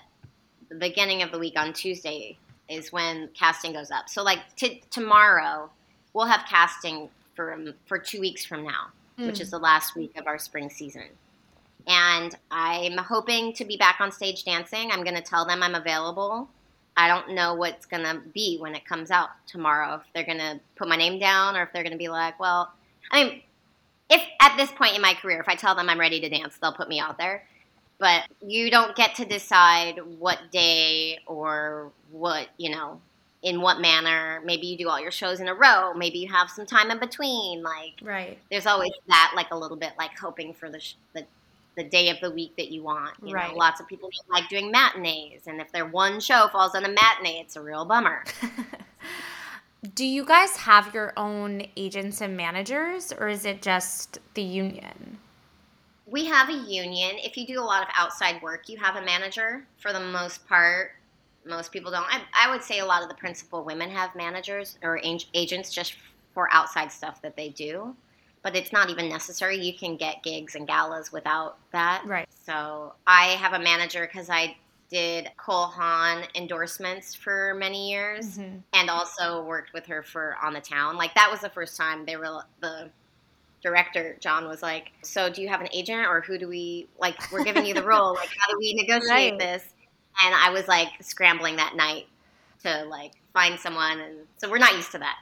[0.70, 4.10] the beginning of the week on Tuesday is when casting goes up.
[4.10, 5.70] So like t- tomorrow,
[6.14, 8.88] we'll have casting for for two weeks from now,
[9.20, 9.28] mm.
[9.28, 9.56] which is hmm.
[9.56, 11.10] the last week of our spring season.
[11.88, 14.92] And I'm hoping to be back on stage dancing.
[14.92, 16.50] I'm going to tell them I'm available
[16.98, 19.96] I don't know what's going to be when it comes out tomorrow.
[19.96, 22.40] If they're going to put my name down or if they're going to be like,
[22.40, 22.72] well,
[23.12, 23.42] I mean,
[24.10, 26.58] if at this point in my career, if I tell them I'm ready to dance,
[26.58, 27.46] they'll put me out there.
[27.98, 33.02] But you don't get to decide what day or what, you know,
[33.46, 34.42] in what manner.
[34.44, 35.94] Maybe you do all your shows in a row.
[35.94, 37.62] Maybe you have some time in between.
[37.62, 38.38] Like, right.
[38.50, 41.26] There's always that, like a little bit, like hoping for the, sh- the
[41.78, 43.14] the day of the week that you want.
[43.22, 43.52] You right.
[43.52, 46.90] Know, lots of people like doing matinees, and if their one show falls on a
[46.90, 48.24] matinee, it's a real bummer.
[49.94, 55.20] Do you guys have your own agents and managers, or is it just the union?
[56.08, 57.18] We have a union.
[57.18, 60.48] If you do a lot of outside work, you have a manager for the most
[60.48, 60.94] part.
[61.46, 62.06] Most people don't.
[62.10, 65.00] I, I would say a lot of the principal women have managers or
[65.34, 65.96] agents just
[66.34, 67.96] for outside stuff that they do
[68.46, 69.58] but it's not even necessary.
[69.58, 72.04] You can get gigs and galas without that.
[72.06, 72.28] Right.
[72.46, 74.56] So I have a manager because I
[74.92, 78.58] did Cole Haan endorsements for many years mm-hmm.
[78.74, 80.96] and also worked with her for On the Town.
[80.96, 82.92] Like that was the first time they were the
[83.64, 87.32] director John was like, "So do you have an agent or who do we like
[87.32, 88.14] we're giving you the role.
[88.14, 89.40] Like how do we negotiate right.
[89.40, 89.74] this?"
[90.24, 92.08] And I was like scrambling that night
[92.64, 95.18] to like find someone, and so we're not used to that.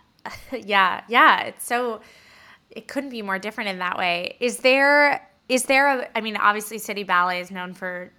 [0.66, 1.42] yeah, yeah.
[1.42, 2.02] It's so
[2.70, 4.38] it couldn't be more different in that way.
[4.40, 8.12] Is there is there a I mean, obviously City Ballet is known for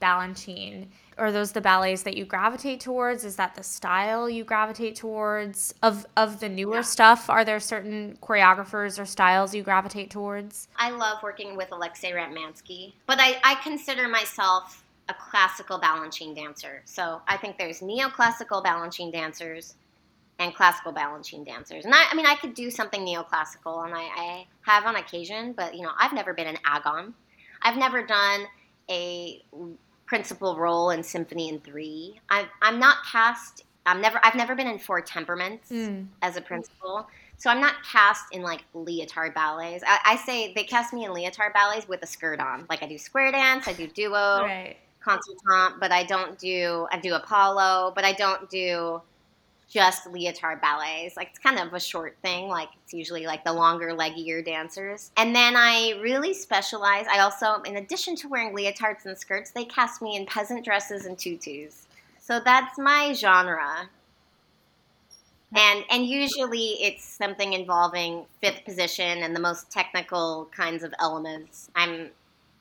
[0.00, 0.88] Balanchine.
[1.18, 3.24] Are those the ballets that you gravitate towards?
[3.24, 5.74] Is that the style you gravitate towards?
[5.82, 6.82] Of of the newer yeah.
[6.82, 10.68] stuff, are there certain choreographers or styles you gravitate towards?
[10.76, 16.82] I love working with Alexei Ratmansky, but I, I consider myself a classical Balanchine dancer.
[16.84, 19.74] So I think there's neoclassical Balanchine dancers
[20.38, 21.84] and classical Balanchine dancers.
[21.84, 25.52] And I, I mean, I could do something neoclassical, and I, I have on occasion,
[25.52, 27.14] but you know, I've never been an agon.
[27.62, 28.42] I've never done
[28.90, 29.42] a
[30.04, 32.20] principal role in Symphony in Three.
[32.28, 33.64] I, I'm not cast.
[33.86, 34.20] I'm never.
[34.22, 36.06] I've never been in Four Temperaments mm.
[36.20, 37.08] as a principal.
[37.38, 39.84] So I'm not cast in like leotard ballets.
[39.86, 42.66] I, I, say they cast me in leotard ballets with a skirt on.
[42.70, 44.76] Like I do square dance, I do duo, right.
[45.06, 46.86] Concertante, but I don't do.
[46.90, 49.00] I do Apollo, but I don't do
[49.68, 51.16] just leotard ballets.
[51.16, 52.48] Like it's kind of a short thing.
[52.48, 55.10] Like it's usually like the longer, leggier dancers.
[55.16, 57.06] And then I really specialize.
[57.10, 61.06] I also, in addition to wearing leotards and skirts, they cast me in peasant dresses
[61.06, 61.86] and tutus.
[62.20, 63.88] So that's my genre.
[65.54, 71.70] And and usually it's something involving fifth position and the most technical kinds of elements.
[71.74, 72.10] I'm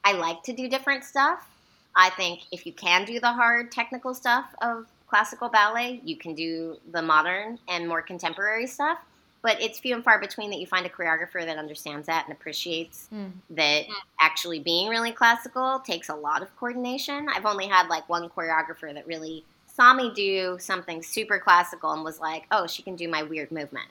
[0.03, 1.54] I like to do different stuff.
[1.95, 6.33] I think if you can do the hard technical stuff of classical ballet, you can
[6.35, 8.99] do the modern and more contemporary stuff.
[9.41, 12.35] But it's few and far between that you find a choreographer that understands that and
[12.35, 13.31] appreciates mm.
[13.51, 13.83] that
[14.19, 17.27] actually being really classical takes a lot of coordination.
[17.29, 22.03] I've only had like one choreographer that really saw me do something super classical and
[22.03, 23.87] was like, "Oh, she can do my weird movement."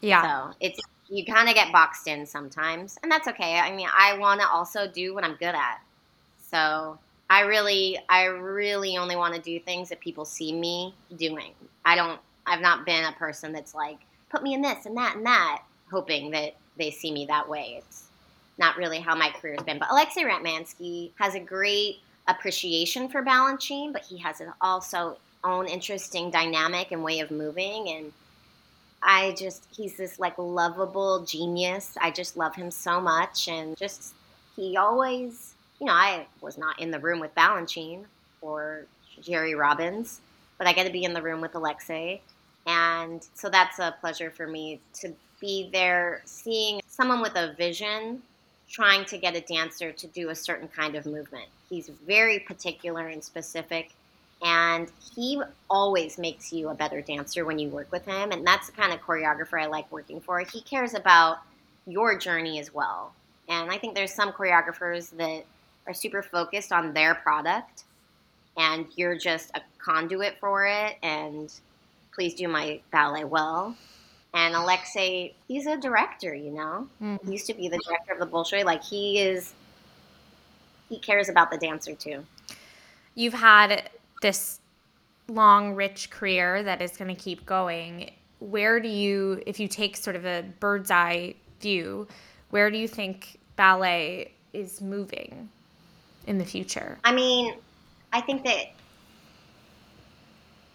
[0.00, 0.22] Yeah.
[0.50, 3.58] So it's you kind of get boxed in sometimes, and that's okay.
[3.58, 5.80] I mean, I want to also do what I'm good at.
[6.52, 6.98] So
[7.30, 11.52] I really, I really only want to do things that people see me doing.
[11.84, 15.16] I don't, I've not been a person that's like, put me in this and that
[15.16, 17.76] and that, hoping that they see me that way.
[17.78, 18.04] It's
[18.58, 19.78] not really how my career's been.
[19.78, 25.66] But Alexei Ratmansky has a great appreciation for Balanchine, but he has an also own
[25.66, 27.88] interesting dynamic and way of moving.
[27.88, 28.12] And
[29.02, 31.96] I just, he's this like lovable genius.
[32.00, 33.48] I just love him so much.
[33.48, 34.12] And just,
[34.54, 35.51] he always
[35.82, 38.04] you know, I was not in the room with Balanchine
[38.40, 38.84] or
[39.20, 40.20] Jerry Robbins,
[40.56, 42.20] but I get to be in the room with Alexei.
[42.68, 48.22] And so that's a pleasure for me to be there seeing someone with a vision
[48.70, 51.46] trying to get a dancer to do a certain kind of movement.
[51.68, 53.90] He's very particular and specific,
[54.40, 58.30] and he always makes you a better dancer when you work with him.
[58.30, 60.38] And that's the kind of choreographer I like working for.
[60.38, 61.38] He cares about
[61.88, 63.12] your journey as well.
[63.48, 65.44] And I think there's some choreographers that
[65.86, 67.84] are super focused on their product
[68.56, 71.52] and you're just a conduit for it and
[72.14, 73.76] please do my ballet well.
[74.34, 76.88] And alexei he's a director you know?
[77.02, 77.26] Mm-hmm.
[77.26, 78.64] he used to be the director of the bolshoi.
[78.64, 79.54] Like he is
[80.88, 82.24] he cares about the dancer too.
[83.14, 83.90] You've had
[84.20, 84.60] this
[85.28, 88.10] long rich career that is going to keep going.
[88.40, 92.06] Where do you if you take sort of a bird's eye view
[92.52, 95.48] where do you think ballet is moving
[96.26, 96.98] in the future?
[97.04, 97.54] I mean,
[98.12, 98.72] I think that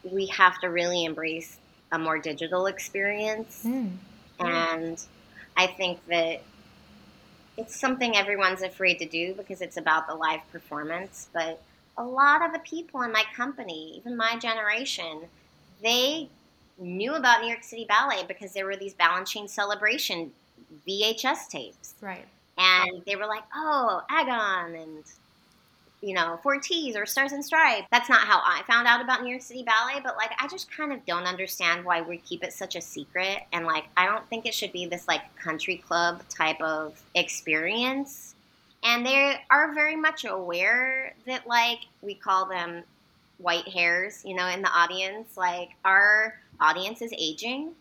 [0.03, 1.57] we have to really embrace
[1.91, 3.63] a more digital experience.
[3.65, 3.91] Mm.
[4.39, 5.01] And
[5.55, 6.41] I think that
[7.57, 11.27] it's something everyone's afraid to do because it's about the live performance.
[11.33, 11.62] But
[11.97, 15.21] a lot of the people in my company, even my generation,
[15.81, 16.29] they
[16.77, 20.31] knew about New York City Ballet because there were these Balanchine celebration
[20.88, 21.95] VHS tapes.
[22.01, 22.25] Right.
[22.57, 25.03] And they were like, oh, Agon and
[26.01, 27.88] you know, Four T's or Stars and Stripes.
[27.91, 30.71] That's not how I found out about New York City Ballet, but like I just
[30.71, 33.39] kind of don't understand why we keep it such a secret.
[33.51, 38.36] And like I don't think it should be this like country club type of experience.
[38.83, 42.83] And they are very much aware that like we call them
[43.39, 45.35] white hairs, you know, in the audience.
[45.35, 47.71] Like our audience is aging.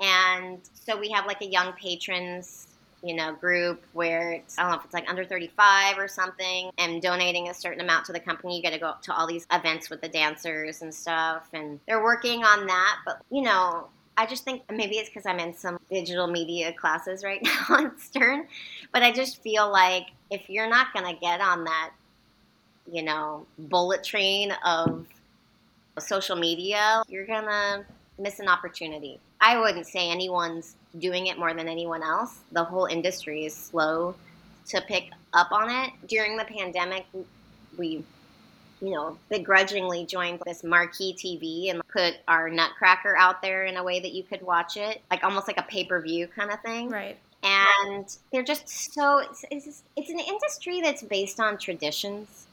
[0.00, 2.66] And so we have like a young patrons
[3.02, 6.70] you know, group where it's, I don't know if it's like under 35 or something
[6.78, 8.56] and donating a certain amount to the company.
[8.56, 11.48] You got to go to all these events with the dancers and stuff.
[11.52, 12.98] And they're working on that.
[13.04, 17.24] But, you know, I just think maybe it's because I'm in some digital media classes
[17.24, 18.46] right now at Stern.
[18.92, 21.90] But I just feel like if you're not going to get on that,
[22.90, 25.06] you know, bullet train of
[25.98, 27.84] social media, you're going to
[28.18, 29.18] miss an opportunity.
[29.40, 32.38] I wouldn't say anyone's doing it more than anyone else.
[32.52, 34.14] The whole industry is slow
[34.68, 35.90] to pick up on it.
[36.06, 37.06] During the pandemic,
[37.76, 38.04] we
[38.82, 43.84] you know, begrudgingly joined this marquee TV and put our Nutcracker out there in a
[43.84, 46.60] way that you could watch it, like almost like a pay per view kind of
[46.62, 46.90] thing.
[46.90, 47.16] Right.
[47.44, 52.46] And they're just so, it's, it's, it's an industry that's based on traditions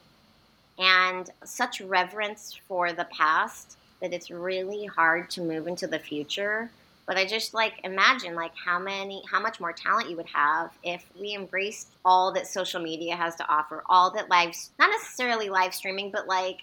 [0.77, 6.69] and such reverence for the past that it's really hard to move into the future.
[7.10, 10.70] But I just like imagine like how many how much more talent you would have
[10.84, 15.49] if we embraced all that social media has to offer, all that live not necessarily
[15.49, 16.60] live streaming, but like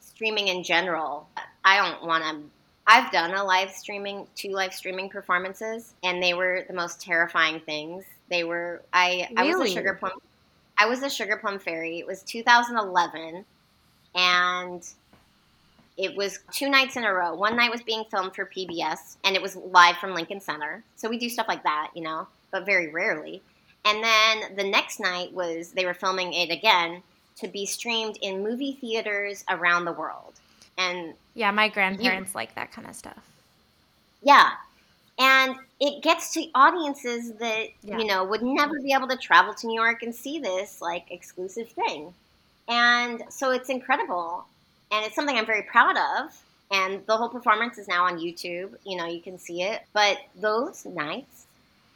[0.00, 1.28] streaming in general.
[1.62, 2.40] I don't want to
[2.86, 7.60] I've done a live streaming two live streaming performances and they were the most terrifying
[7.60, 8.02] things.
[8.30, 9.50] They were I really?
[9.50, 10.12] I was a sugar plum
[10.78, 11.98] I was a sugar plum fairy.
[11.98, 13.44] It was 2011
[14.14, 14.88] and
[15.96, 17.34] it was two nights in a row.
[17.34, 20.84] One night was being filmed for PBS, and it was live from Lincoln Center.
[20.96, 23.42] So we do stuff like that, you know, but very rarely.
[23.84, 27.02] And then the next night was they were filming it again
[27.36, 30.34] to be streamed in movie theaters around the world.
[30.76, 33.22] And yeah, my grandparents you, like that kind of stuff.
[34.22, 34.50] Yeah.
[35.18, 37.98] And it gets to audiences that, yeah.
[37.98, 41.10] you know, would never be able to travel to New York and see this like
[41.10, 42.12] exclusive thing.
[42.68, 44.46] And so it's incredible
[44.90, 46.42] and it's something I'm very proud of.
[46.70, 48.74] And the whole performance is now on YouTube.
[48.84, 49.82] You know, you can see it.
[49.92, 51.46] But those nights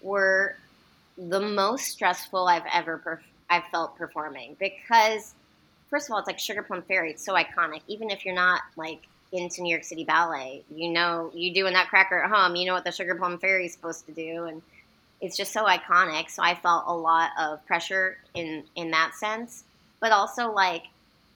[0.01, 0.57] were
[1.19, 5.35] the most stressful I've ever perf- I've felt performing because,
[5.91, 7.11] first of all, it's like Sugar Plum Fairy.
[7.11, 7.81] It's so iconic.
[7.89, 11.71] Even if you're not like into New York City Ballet, you know, you do a
[11.71, 12.55] Nutcracker at home.
[12.55, 14.63] You know what the Sugar Plum Fairy is supposed to do, and
[15.21, 16.31] it's just so iconic.
[16.31, 19.65] So I felt a lot of pressure in in that sense,
[19.99, 20.85] but also like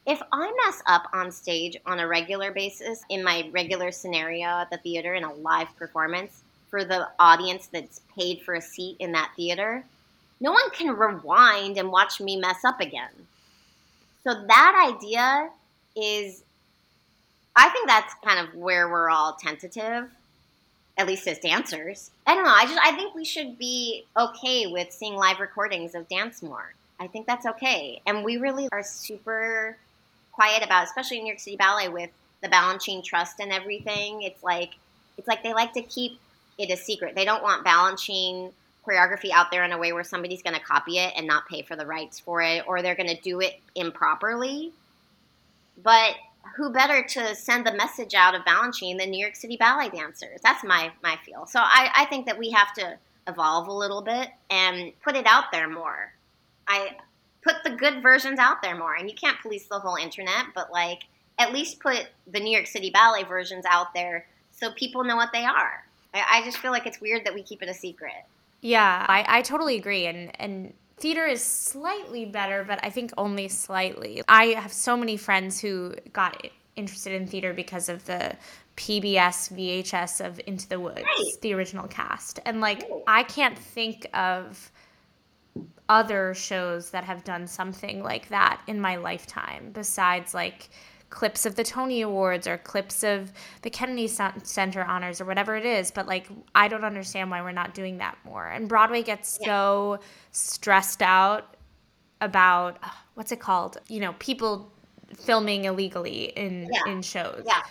[0.06, 4.70] if I mess up on stage on a regular basis in my regular scenario at
[4.70, 9.12] the theater in a live performance for the audience that's paid for a seat in
[9.12, 9.84] that theater,
[10.40, 13.10] no one can rewind and watch me mess up again.
[14.24, 15.50] So that idea
[15.96, 16.42] is,
[17.56, 20.10] I think that's kind of where we're all tentative,
[20.98, 22.10] at least as dancers.
[22.26, 22.50] I don't know.
[22.50, 26.74] I just I think we should be okay with seeing live recordings of dance more.
[27.00, 29.76] I think that's okay, and we really are super
[30.34, 32.10] quiet about, especially in New York City Ballet with
[32.42, 34.22] the Balanchine Trust and everything.
[34.22, 34.74] It's like
[35.16, 36.18] it's like they like to keep
[36.58, 37.14] it a secret.
[37.14, 38.52] They don't want Balanchine
[38.86, 41.62] choreography out there in a way where somebody's going to copy it and not pay
[41.62, 44.72] for the rights for it, or they're going to do it improperly.
[45.82, 46.14] But
[46.56, 50.40] who better to send the message out of Balanchine than New York City ballet dancers?
[50.42, 51.46] That's my my feel.
[51.46, 55.26] So I, I think that we have to evolve a little bit and put it
[55.26, 56.12] out there more.
[56.68, 56.96] I
[57.44, 58.94] put the good versions out there more.
[58.94, 61.04] And you can't police the whole internet, but like
[61.38, 65.32] at least put the New York City Ballet versions out there so people know what
[65.32, 65.84] they are.
[66.12, 68.12] I, I just feel like it's weird that we keep it a secret.
[68.60, 70.06] Yeah, I, I totally agree.
[70.06, 74.22] And and theater is slightly better, but I think only slightly.
[74.26, 78.36] I have so many friends who got interested in theater because of the
[78.76, 81.40] PBS VHS of Into the Woods, right.
[81.42, 82.40] the original cast.
[82.44, 84.72] And like I can't think of
[85.88, 90.70] other shows that have done something like that in my lifetime besides like
[91.10, 93.32] clips of the Tony Awards or clips of
[93.62, 95.90] the Kennedy Center honors or whatever it is.
[95.92, 98.48] But like, I don't understand why we're not doing that more.
[98.48, 99.46] And Broadway gets yeah.
[99.46, 100.00] so
[100.32, 101.56] stressed out
[102.20, 103.78] about uh, what's it called?
[103.88, 104.72] You know, people
[105.16, 106.92] filming illegally in yeah.
[106.92, 107.44] in shows.
[107.46, 107.62] Yeah.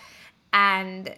[0.54, 1.14] And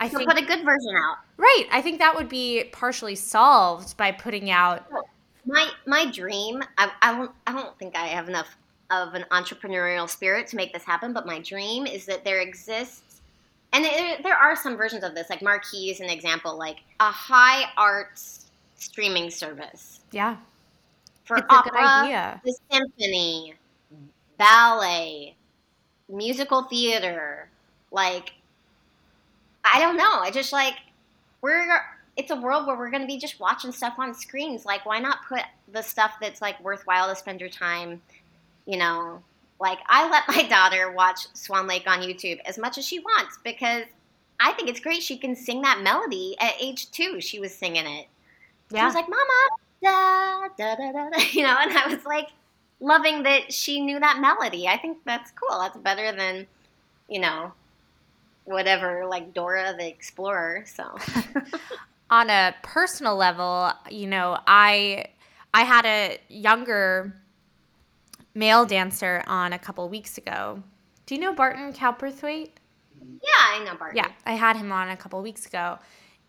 [0.00, 1.18] I so think put a good version out.
[1.36, 1.66] Right.
[1.70, 4.86] I think that would be partially solved by putting out
[5.48, 8.56] my my dream I, I don't I don't think I have enough
[8.90, 13.20] of an entrepreneurial spirit to make this happen, but my dream is that there exists
[13.72, 17.10] and there, there are some versions of this like Marquee is an example like a
[17.10, 20.00] high arts streaming service.
[20.12, 20.36] Yeah.
[21.24, 23.54] For it's opera, the symphony,
[24.38, 25.34] ballet,
[26.08, 27.48] musical theater,
[27.90, 28.32] like
[29.64, 30.20] I don't know.
[30.20, 30.74] I just like
[31.42, 31.80] we're
[32.18, 34.66] it's a world where we're going to be just watching stuff on screens.
[34.66, 35.42] Like, why not put
[35.72, 38.02] the stuff that's like worthwhile to spend your time,
[38.66, 39.22] you know?
[39.60, 43.38] Like, I let my daughter watch Swan Lake on YouTube as much as she wants
[43.44, 43.84] because
[44.40, 45.00] I think it's great.
[45.00, 47.20] She can sing that melody at age two.
[47.20, 48.08] She was singing it.
[48.70, 48.80] Yeah.
[48.80, 49.48] She was like, Mama,
[49.80, 52.30] da, da, da, da, da, you know, and I was like,
[52.80, 54.66] loving that she knew that melody.
[54.66, 55.60] I think that's cool.
[55.60, 56.48] That's better than,
[57.08, 57.52] you know,
[58.44, 60.64] whatever, like Dora the Explorer.
[60.66, 60.98] So.
[62.10, 65.06] on a personal level, you know, I
[65.52, 67.14] I had a younger
[68.34, 70.62] male dancer on a couple weeks ago.
[71.06, 72.50] Do you know Barton Cowperthwaite?
[73.00, 73.96] Yeah, I know Barton.
[73.96, 75.78] Yeah, I had him on a couple weeks ago,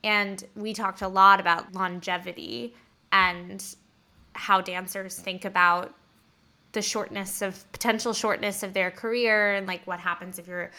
[0.03, 2.73] and we talked a lot about longevity
[3.11, 3.63] and
[4.33, 5.93] how dancers think about
[6.71, 10.69] the shortness of potential shortness of their career and like what happens if your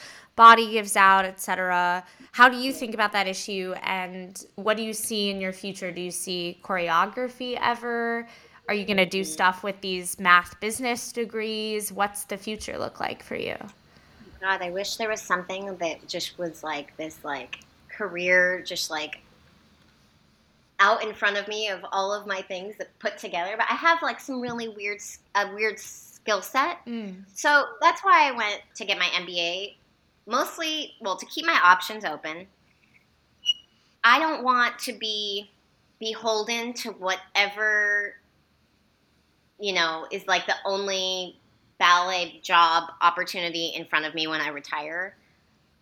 [0.40, 4.94] body gives out etc how do you think about that issue and what do you
[4.94, 8.26] see in your future do you see choreography ever
[8.66, 13.00] are you going to do stuff with these math business degrees what's the future look
[13.00, 13.56] like for you
[14.40, 17.58] god i wish there was something that just was like this like
[17.90, 19.20] career just like
[20.78, 23.54] out in front of me of all of my things that put together.
[23.56, 24.98] But I have like some really weird,
[25.34, 26.78] a weird skill set.
[26.86, 27.22] Mm.
[27.34, 29.74] So that's why I went to get my MBA.
[30.30, 32.46] Mostly, well, to keep my options open.
[34.04, 35.50] I don't want to be
[35.98, 38.14] beholden to whatever
[39.58, 41.36] you know is like the only
[41.80, 45.16] ballet job opportunity in front of me when I retire.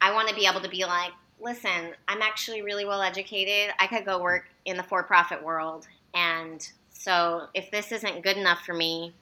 [0.00, 3.74] I want to be able to be like, listen, I'm actually really well educated.
[3.78, 5.86] I could go work in the for profit world.
[6.14, 9.12] And so if this isn't good enough for me,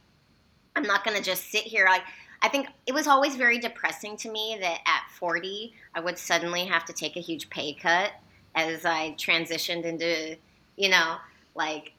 [0.76, 1.86] I'm not going to just sit here.
[1.86, 2.02] Like,
[2.46, 6.64] I think it was always very depressing to me that at 40, I would suddenly
[6.66, 8.12] have to take a huge pay cut
[8.54, 10.36] as I transitioned into,
[10.76, 11.16] you know,
[11.56, 11.92] like,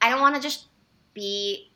[0.00, 0.66] I don't want to just
[1.12, 1.72] be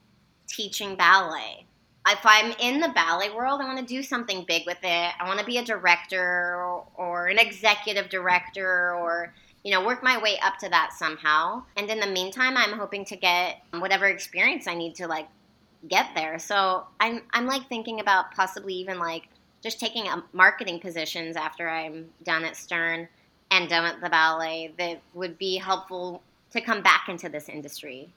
[0.47, 1.67] teaching ballet
[2.09, 5.13] if I'm in the ballet world, I want to do something big with it.
[5.19, 6.21] I want to be a director
[6.57, 11.63] or, or, an executive director or, you know, work my way up to that somehow.
[11.77, 15.29] And in the meantime, I'm hoping to get whatever experience I need to like
[15.89, 16.39] get there.
[16.39, 19.29] So I'm, I'm like thinking about possibly even like
[19.63, 23.09] just taking marketing positions after I'm done at Stern
[23.51, 28.11] and done at the ballet that would be helpful to come back into this industry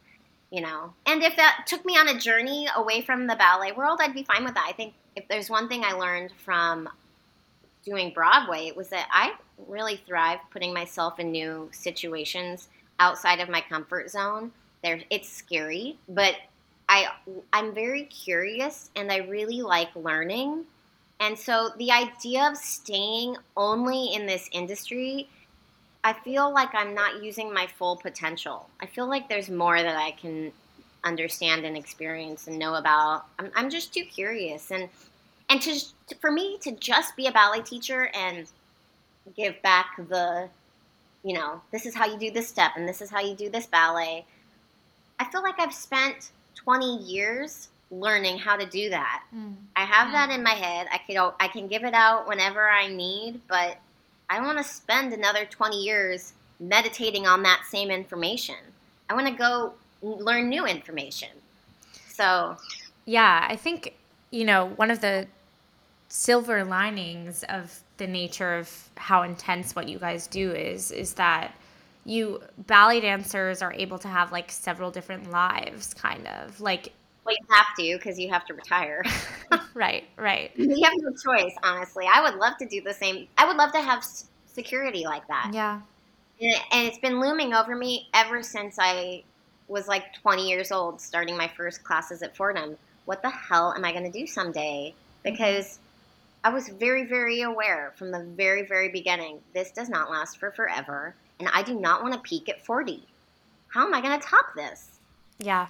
[0.51, 0.93] you know.
[1.05, 4.23] And if that took me on a journey away from the ballet world, I'd be
[4.23, 4.65] fine with that.
[4.67, 6.89] I think if there's one thing I learned from
[7.83, 9.33] doing Broadway, it was that I
[9.67, 14.51] really thrive putting myself in new situations outside of my comfort zone.
[14.83, 16.35] There, it's scary, but
[16.89, 17.07] I
[17.53, 20.65] I'm very curious and I really like learning.
[21.19, 25.27] And so the idea of staying only in this industry
[26.07, 28.69] I feel like I'm not using my full potential.
[28.79, 30.53] I feel like there's more that I can
[31.03, 33.25] understand and experience and know about.
[33.37, 34.87] I'm, I'm just too curious, and
[35.49, 35.79] and to
[36.21, 38.47] for me to just be a ballet teacher and
[39.35, 40.47] give back the,
[41.23, 43.49] you know, this is how you do this step and this is how you do
[43.49, 44.25] this ballet.
[45.19, 49.23] I feel like I've spent 20 years learning how to do that.
[49.33, 49.55] Mm.
[49.75, 50.87] I have that in my head.
[50.91, 53.77] I can I can give it out whenever I need, but
[54.29, 58.55] I want to spend another 20 years meditating on that same information.
[59.09, 61.29] I want to go learn new information.
[62.09, 62.57] So,
[63.05, 63.93] yeah, I think,
[64.31, 65.27] you know, one of the
[66.09, 71.53] silver linings of the nature of how intense what you guys do is is that
[72.07, 76.93] you ballet dancers are able to have like several different lives kind of like
[77.25, 79.03] well, you have to because you have to retire.
[79.73, 80.49] right, right.
[80.55, 82.05] You have no choice, honestly.
[82.09, 83.27] I would love to do the same.
[83.37, 84.05] I would love to have
[84.45, 85.51] security like that.
[85.53, 85.81] Yeah.
[86.39, 89.23] And it's been looming over me ever since I
[89.67, 92.77] was like 20 years old, starting my first classes at Fordham.
[93.03, 94.93] What the hell am I going to do someday?
[95.25, 95.31] Mm-hmm.
[95.33, 95.79] Because
[96.45, 100.51] I was very, very aware from the very, very beginning this does not last for
[100.51, 101.13] forever.
[101.39, 103.03] And I do not want to peak at 40.
[103.69, 104.99] How am I going to top this?
[105.39, 105.67] Yeah.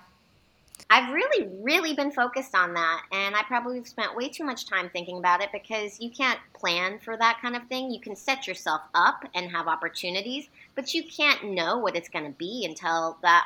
[0.90, 4.68] I've really, really been focused on that, and I probably have spent way too much
[4.68, 7.92] time thinking about it because you can't plan for that kind of thing.
[7.92, 12.26] You can set yourself up and have opportunities, but you can't know what it's going
[12.26, 13.46] to be until that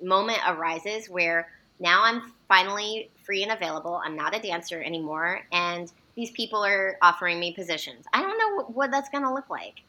[0.00, 1.48] moment arises where
[1.80, 4.00] now I'm finally free and available.
[4.04, 8.04] I'm not a dancer anymore, and these people are offering me positions.
[8.12, 9.82] I don't know what, what that's going to look like.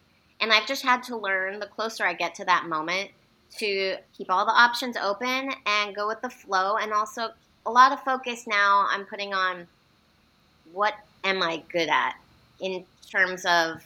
[0.44, 3.12] And I've just had to learn the closer I get to that moment
[3.60, 6.76] to keep all the options open and go with the flow.
[6.76, 7.30] And also,
[7.66, 9.66] a lot of focus now I'm putting on
[10.74, 12.16] what am I good at
[12.60, 13.82] in terms of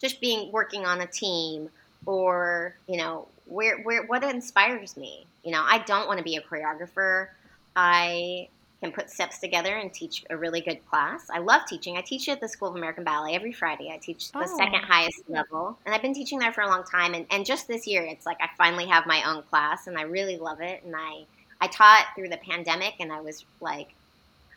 [0.00, 1.68] just being working on a team
[2.06, 5.26] or, you know, where, where what inspires me.
[5.44, 7.28] You know, I don't want to be a choreographer.
[7.76, 8.48] I
[8.80, 11.28] can put steps together and teach a really good class.
[11.30, 11.96] I love teaching.
[11.96, 13.90] I teach at the School of American Ballet every Friday.
[13.92, 14.56] I teach the oh.
[14.56, 17.14] second highest level, and I've been teaching there for a long time.
[17.14, 20.02] And, and just this year, it's like I finally have my own class, and I
[20.02, 20.82] really love it.
[20.84, 21.24] And I
[21.60, 23.94] I taught through the pandemic, and I was like,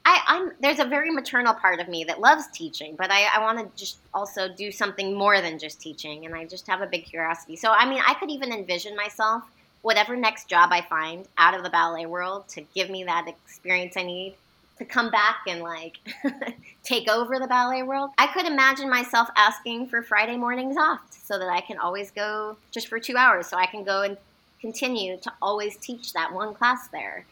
[0.06, 3.42] I, I'm there's a very maternal part of me that loves teaching, but I, I
[3.42, 6.88] want to just also do something more than just teaching, and I just have a
[6.88, 7.56] big curiosity.
[7.56, 9.44] So I mean, I could even envision myself
[9.82, 13.98] whatever next job I find out of the ballet world to give me that experience
[13.98, 14.36] I need
[14.78, 15.98] to come back and like
[16.84, 18.12] take over the ballet world.
[18.18, 22.58] I could imagine myself asking for Friday mornings off so that I can always go
[22.72, 24.18] just for two hours so I can go and
[24.60, 27.26] continue to always teach that one class there.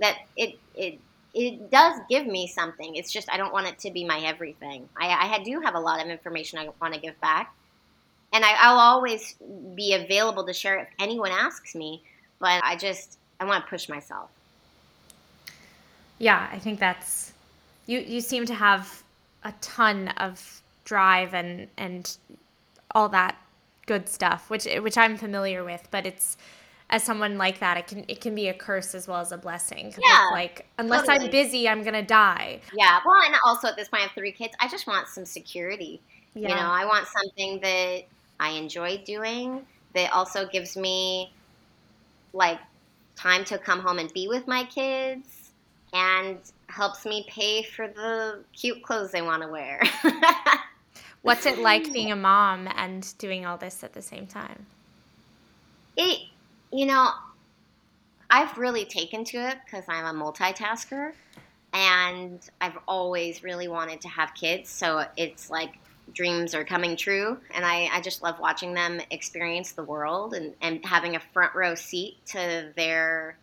[0.00, 0.98] That it it
[1.34, 2.96] it does give me something.
[2.96, 4.88] It's just I don't want it to be my everything.
[4.96, 7.54] I, I do have a lot of information I want to give back,
[8.32, 9.34] and I, I'll always
[9.74, 12.02] be available to share if anyone asks me.
[12.38, 14.30] But I just I want to push myself.
[16.18, 17.32] Yeah, I think that's
[17.86, 18.00] you.
[18.00, 19.02] You seem to have
[19.44, 22.16] a ton of drive and and
[22.94, 23.36] all that
[23.86, 25.86] good stuff, which which I'm familiar with.
[25.90, 26.36] But it's
[26.90, 29.38] as someone like that, it can it can be a curse as well as a
[29.38, 29.94] blessing.
[29.98, 31.26] Yeah, like unless totally.
[31.26, 32.60] I'm busy, I'm gonna die.
[32.74, 33.00] Yeah.
[33.04, 34.54] Well, and also at this point, I have three kids.
[34.60, 36.00] I just want some security.
[36.34, 36.48] Yeah.
[36.48, 38.04] You know, I want something that
[38.42, 39.64] I enjoy doing
[39.94, 41.32] that also gives me
[42.32, 42.58] like
[43.14, 45.52] time to come home and be with my kids
[45.92, 49.80] and helps me pay for the cute clothes they want to wear.
[51.22, 54.66] What's it like being a mom and doing all this at the same time?
[55.96, 56.26] It,
[56.72, 57.10] you know,
[58.28, 61.12] I've really taken to it because I'm a multitasker
[61.72, 64.68] and I've always really wanted to have kids.
[64.68, 65.74] So it's like
[66.12, 67.38] dreams are coming true.
[67.54, 71.54] And I, I just love watching them experience the world and, and having a front
[71.54, 73.36] row seat to their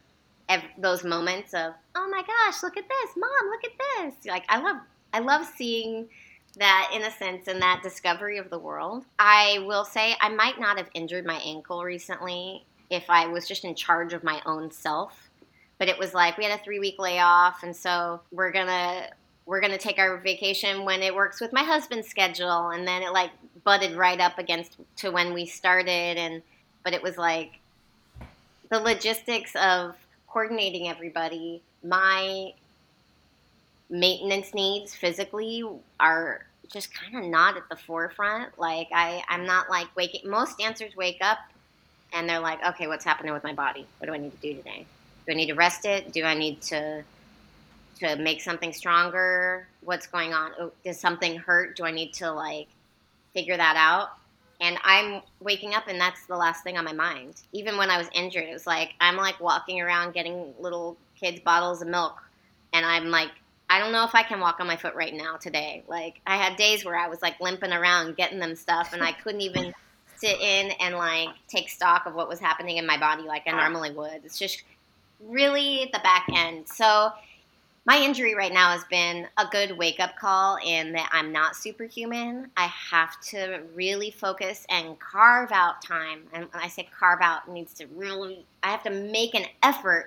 [0.80, 3.12] those moments of oh my gosh look at this.
[3.16, 4.26] Mom look at this.
[4.26, 4.78] Like i love
[5.14, 6.10] i love seeing
[6.58, 9.06] that innocence and that discovery of the world.
[9.20, 13.64] I will say i might not have injured my ankle recently if i was just
[13.64, 15.30] in charge of my own self
[15.78, 19.08] but it was like we had a three week layoff and so we're gonna
[19.50, 23.12] we're gonna take our vacation when it works with my husband's schedule and then it
[23.12, 23.32] like
[23.64, 26.43] butted right up against to when we started and
[26.84, 27.54] but it was like
[28.70, 29.95] the logistics of
[30.28, 31.64] coordinating everybody.
[31.84, 32.54] My
[33.89, 35.64] maintenance needs physically
[36.00, 38.60] are just kind of not at the forefront.
[38.60, 40.30] Like I, I'm not like waking.
[40.30, 41.39] Most dancers wake up
[42.14, 43.88] and they're like, okay, what's happening with my body?
[43.97, 44.86] What do I need to do today?
[45.26, 46.14] Do I need to rest it?
[46.14, 47.04] Do I need to
[48.00, 49.68] to make something stronger?
[49.82, 50.52] What's going on?
[50.60, 51.76] Oh, does something hurt?
[51.76, 52.68] Do I need to like
[53.34, 54.20] figure that out?
[54.62, 57.41] and I'm waking up and that's the last thing on my mind.
[57.54, 61.39] Even when I was injured, it was like I'm like walking around getting little kids
[61.39, 62.22] bottles of milk
[62.74, 63.30] and I'm like
[63.70, 65.84] I don't know if I can walk on my foot right now today.
[65.88, 69.12] Like I had days where I was like limping around getting them stuff and I
[69.12, 69.74] couldn't even
[70.18, 73.52] sit in and like take stock of what was happening in my body like I
[73.52, 74.26] normally would.
[74.26, 74.64] It's just
[75.24, 76.68] really the back end.
[76.68, 77.14] So
[77.90, 81.56] my injury right now has been a good wake up call in that I'm not
[81.56, 82.52] superhuman.
[82.56, 86.22] I have to really focus and carve out time.
[86.32, 90.06] And when I say carve out, needs to really, I have to make an effort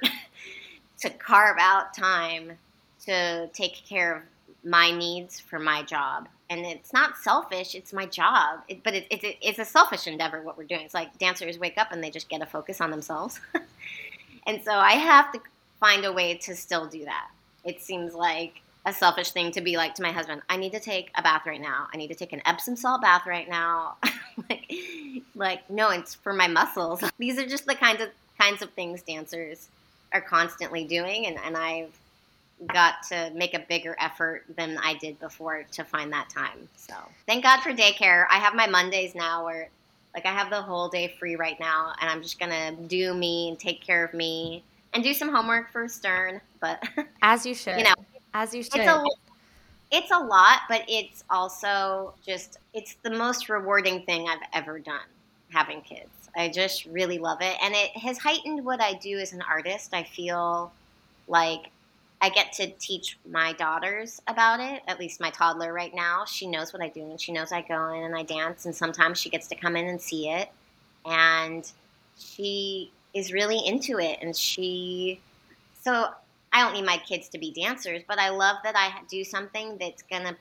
[1.01, 2.53] to carve out time
[3.07, 4.23] to take care of
[4.63, 6.29] my needs for my job.
[6.51, 8.61] And it's not selfish, it's my job.
[8.69, 10.83] It, but it, it, it's a selfish endeavor, what we're doing.
[10.83, 13.41] It's like dancers wake up and they just get a focus on themselves.
[14.47, 15.41] and so I have to
[15.81, 17.29] find a way to still do that
[17.65, 20.81] it seems like a selfish thing to be like to my husband, I need to
[20.81, 21.87] take a bath right now.
[21.93, 23.97] I need to take an Epsom salt bath right now.
[24.51, 24.75] like,
[25.35, 27.03] like, no, it's for my muscles.
[27.19, 28.09] These are just the kinds of
[28.41, 29.69] kinds of things dancers
[30.13, 31.93] are constantly doing and, and I've
[32.73, 36.69] got to make a bigger effort than I did before to find that time.
[36.77, 36.95] So
[37.27, 38.27] thank God for daycare.
[38.31, 39.69] I have my Mondays now where
[40.15, 43.49] like I have the whole day free right now and I'm just gonna do me
[43.49, 44.63] and take care of me
[44.95, 46.41] and do some homework for Stern.
[46.61, 46.83] But
[47.23, 47.95] as you should, you know,
[48.35, 48.77] as you should.
[48.77, 49.05] It's a,
[49.91, 55.01] it's a lot, but it's also just it's the most rewarding thing I've ever done
[55.53, 56.09] having kids.
[56.35, 59.93] I just really love it, and it has heightened what I do as an artist.
[59.93, 60.73] I feel
[61.29, 61.71] like
[62.23, 64.83] I get to teach my daughters about it.
[64.89, 67.61] At least my toddler right now, she knows what I do, and she knows I
[67.61, 70.49] go in and I dance, and sometimes she gets to come in and see it,
[71.05, 71.71] and
[72.19, 75.21] she is really into it and she
[75.83, 76.09] so
[76.53, 79.79] I don't need my kids to be dancers, but I love that I do something
[79.79, 80.37] that's gonna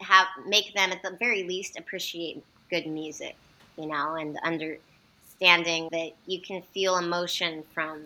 [0.00, 3.36] have make them at the very least appreciate good music,
[3.76, 8.04] you know, and understanding that you can feel emotion from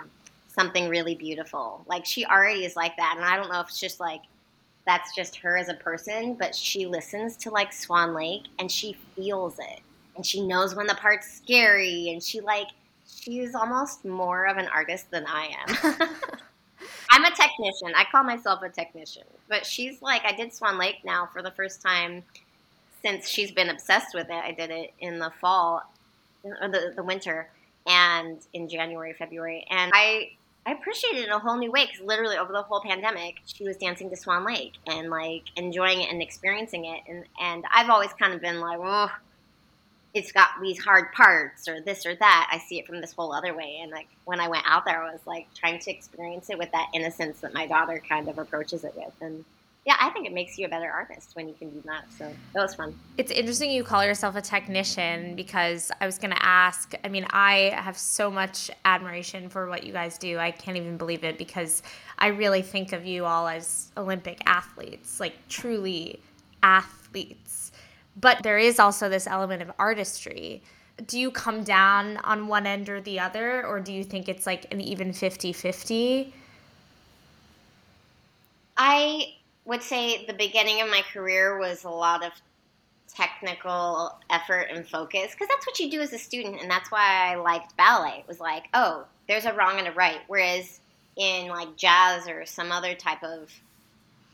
[0.48, 1.84] something really beautiful.
[1.86, 4.22] Like she already is like that, and I don't know if it's just like
[4.86, 8.96] that's just her as a person, but she listens to like Swan Lake and she
[9.14, 9.80] feels it,
[10.16, 12.68] and she knows when the part's scary, and she like
[13.08, 16.08] she's almost more of an artist than I am.
[17.10, 17.92] I'm a technician.
[17.96, 19.24] I call myself a technician.
[19.48, 22.22] But she's like, I did Swan Lake now for the first time
[23.02, 24.32] since she's been obsessed with it.
[24.44, 25.82] I did it in the fall,
[26.44, 27.48] or the, the winter,
[27.86, 29.66] and in January, February.
[29.70, 30.32] And I
[30.66, 33.64] I appreciated it in a whole new way because literally over the whole pandemic, she
[33.64, 37.00] was dancing to Swan Lake and like enjoying it and experiencing it.
[37.06, 39.10] And and I've always kind of been like, oh,
[40.14, 42.48] it's got these hard parts or this or that.
[42.50, 43.80] I see it from this whole other way.
[43.82, 46.70] And like when I went out there, I was like trying to experience it with
[46.72, 49.12] that innocence that my daughter kind of approaches it with.
[49.20, 49.44] And
[49.84, 52.04] yeah, I think it makes you a better artist when you can do that.
[52.16, 52.98] So that was fun.
[53.18, 56.94] It's interesting you call yourself a technician because I was going to ask.
[57.04, 60.38] I mean, I have so much admiration for what you guys do.
[60.38, 61.82] I can't even believe it because
[62.18, 66.20] I really think of you all as Olympic athletes, like truly
[66.62, 67.72] athletes.
[68.16, 70.62] But there is also this element of artistry.
[71.06, 74.46] Do you come down on one end or the other, or do you think it's
[74.46, 76.32] like an even 50 50?
[78.76, 79.34] I
[79.64, 82.32] would say the beginning of my career was a lot of
[83.08, 87.32] technical effort and focus because that's what you do as a student and that's why
[87.32, 88.18] I liked ballet.
[88.18, 90.20] It was like, oh, there's a wrong and a right.
[90.26, 90.80] Whereas
[91.16, 93.52] in like jazz or some other type of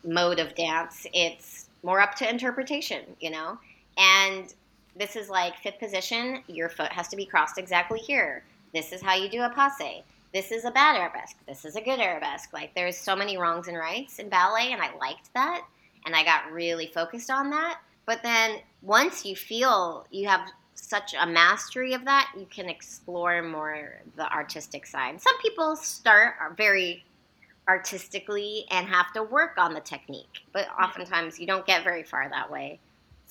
[0.03, 3.59] mode of dance, it's more up to interpretation, you know?
[4.01, 4.51] And
[4.97, 8.43] this is like fifth position, your foot has to be crossed exactly here.
[8.73, 10.03] This is how you do a passe.
[10.33, 11.37] This is a bad arabesque.
[11.47, 12.51] This is a good arabesque.
[12.51, 15.65] Like there's so many wrongs and rights in ballet, and I liked that.
[16.05, 17.79] And I got really focused on that.
[18.07, 20.41] But then once you feel you have
[20.73, 25.21] such a mastery of that, you can explore more the artistic side.
[25.21, 27.03] Some people start very
[27.67, 32.27] artistically and have to work on the technique, but oftentimes you don't get very far
[32.29, 32.79] that way.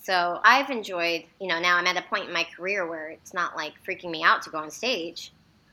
[0.02, 3.34] So I've enjoyed, you know, now I'm at a point in my career where it's
[3.34, 5.30] not like freaking me out to go on stage.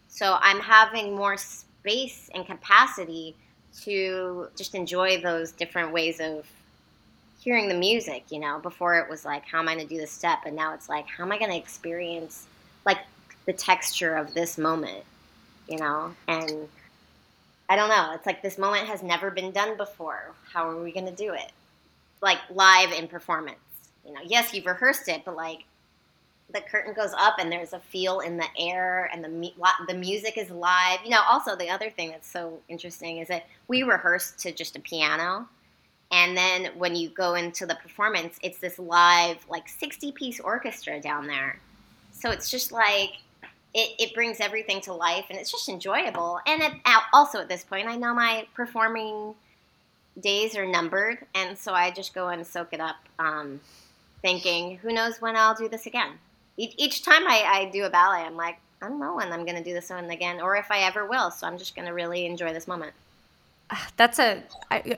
[0.10, 3.36] So I'm having more space and capacity
[3.84, 6.46] to just enjoy those different ways of
[7.40, 8.60] hearing the music, you know.
[8.60, 10.40] Before it was like, how am I going to do this step?
[10.46, 12.48] And now it's like, how am I going to experience
[12.86, 13.00] like
[13.46, 15.06] the texture of this moment,
[15.70, 16.14] you know?
[16.28, 16.68] And
[17.70, 18.12] I don't know.
[18.14, 20.34] It's like this moment has never been done before.
[20.52, 21.52] How are we going to do it?
[22.22, 23.58] Like live in performance.
[24.08, 25.66] You know, yes, you've rehearsed it, but like
[26.54, 29.52] the curtain goes up and there's a feel in the air and the
[29.88, 31.00] the music is live.
[31.04, 34.76] You know, also the other thing that's so interesting is that we rehearsed to just
[34.76, 35.48] a piano.
[36.10, 41.02] And then when you go into the performance, it's this live, like 60 piece orchestra
[41.02, 41.60] down there.
[42.12, 43.18] So it's just like
[43.74, 46.40] it, it brings everything to life and it's just enjoyable.
[46.48, 46.74] And it,
[47.14, 49.36] also at this point, I know my performing
[50.20, 53.60] days are numbered, and so I just go and soak it up, um,
[54.22, 56.12] thinking, who knows when I'll do this again.
[56.58, 59.46] Each, each time I, I do a ballet, I'm like, I don't know when I'm
[59.46, 61.32] going to do this one again, or if I ever will.
[61.32, 62.94] So I'm just going to really enjoy this moment.
[63.70, 64.42] Ah, that's a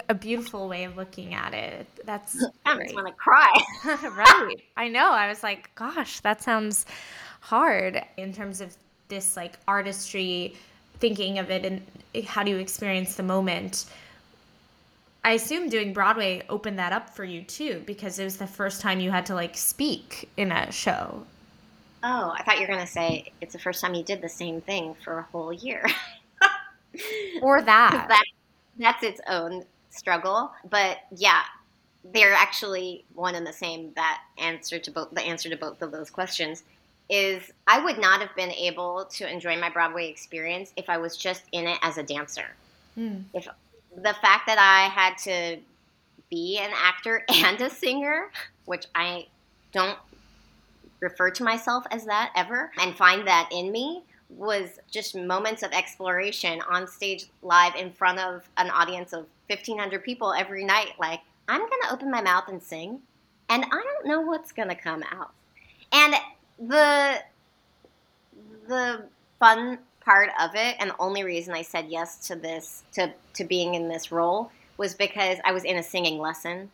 [0.09, 1.87] a beautiful way of looking at it.
[2.05, 3.51] That's I just want to cry.
[3.85, 4.57] right.
[4.77, 5.11] I know.
[5.11, 6.85] I was like, gosh, that sounds
[7.39, 8.75] hard in terms of
[9.07, 10.55] this like artistry
[10.99, 11.81] thinking of it and
[12.27, 13.85] how do you experience the moment
[15.23, 18.81] i assume doing broadway opened that up for you too because it was the first
[18.81, 21.25] time you had to like speak in a show
[22.03, 24.29] oh i thought you were going to say it's the first time you did the
[24.29, 25.85] same thing for a whole year
[27.41, 28.05] or that.
[28.07, 28.23] that
[28.77, 31.41] that's its own struggle but yeah
[32.13, 35.91] they're actually one and the same that answer to both the answer to both of
[35.91, 36.63] those questions
[37.09, 41.17] is I would not have been able to enjoy my Broadway experience if I was
[41.17, 42.45] just in it as a dancer.
[42.97, 43.23] Mm.
[43.33, 43.47] If
[44.03, 45.59] the fact that I had to
[46.29, 48.31] be an actor and a singer,
[48.65, 49.27] which I
[49.71, 49.97] don't
[50.99, 55.71] refer to myself as that ever, and find that in me was just moments of
[55.71, 61.19] exploration on stage live in front of an audience of 1500 people every night like
[61.47, 63.01] I'm going to open my mouth and sing
[63.49, 65.31] and I don't know what's going to come out.
[65.91, 66.13] And
[66.59, 67.23] the
[68.67, 69.05] the
[69.39, 69.79] fun
[70.09, 73.75] part of it and the only reason I said yes to this to to being
[73.75, 76.71] in this role was because I was in a singing lesson.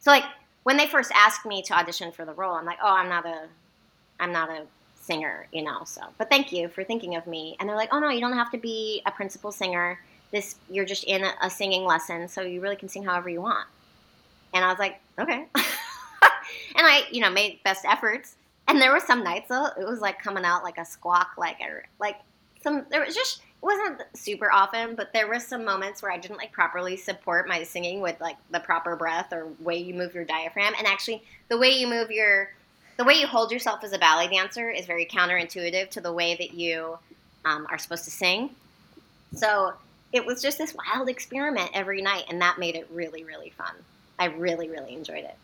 [0.00, 0.24] So like
[0.64, 3.24] when they first asked me to audition for the role, I'm like, "Oh, I'm not
[3.24, 3.46] a
[4.18, 4.66] I'm not a
[5.00, 7.56] singer, you know." So, but thank you for thinking of me.
[7.60, 10.00] And they're like, "Oh no, you don't have to be a principal singer.
[10.32, 13.42] This you're just in a, a singing lesson, so you really can sing however you
[13.42, 13.68] want."
[14.54, 18.34] And I was like, "Okay." and I, you know, made best efforts
[18.68, 21.58] and there were some nights though it was like coming out like a squawk, like
[21.60, 22.16] a, like
[22.62, 22.84] some.
[22.90, 26.38] There was just it wasn't super often, but there were some moments where I didn't
[26.38, 30.24] like properly support my singing with like the proper breath or way you move your
[30.24, 32.50] diaphragm, and actually the way you move your
[32.96, 36.36] the way you hold yourself as a ballet dancer is very counterintuitive to the way
[36.36, 36.98] that you
[37.44, 38.50] um, are supposed to sing.
[39.34, 39.72] So
[40.12, 43.74] it was just this wild experiment every night, and that made it really, really fun.
[44.18, 45.36] I really, really enjoyed it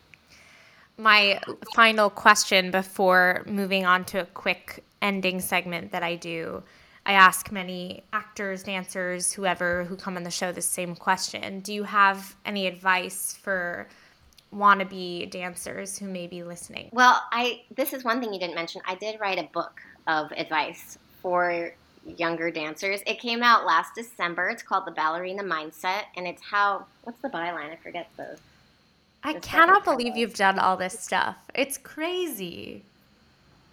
[0.99, 1.39] my
[1.73, 6.61] final question before moving on to a quick ending segment that I do.
[7.05, 11.61] I ask many actors, dancers, whoever who come on the show the same question.
[11.61, 13.87] Do you have any advice for
[14.53, 16.89] wannabe dancers who may be listening?
[16.91, 18.81] Well, I this is one thing you didn't mention.
[18.87, 21.73] I did write a book of advice for
[22.17, 23.01] younger dancers.
[23.05, 24.49] It came out last December.
[24.49, 27.71] It's called The Ballerina Mindset, and it's how what's the byline?
[27.71, 28.37] I forget the.
[29.23, 31.35] I cannot believe you've done all this stuff.
[31.53, 32.83] It's crazy.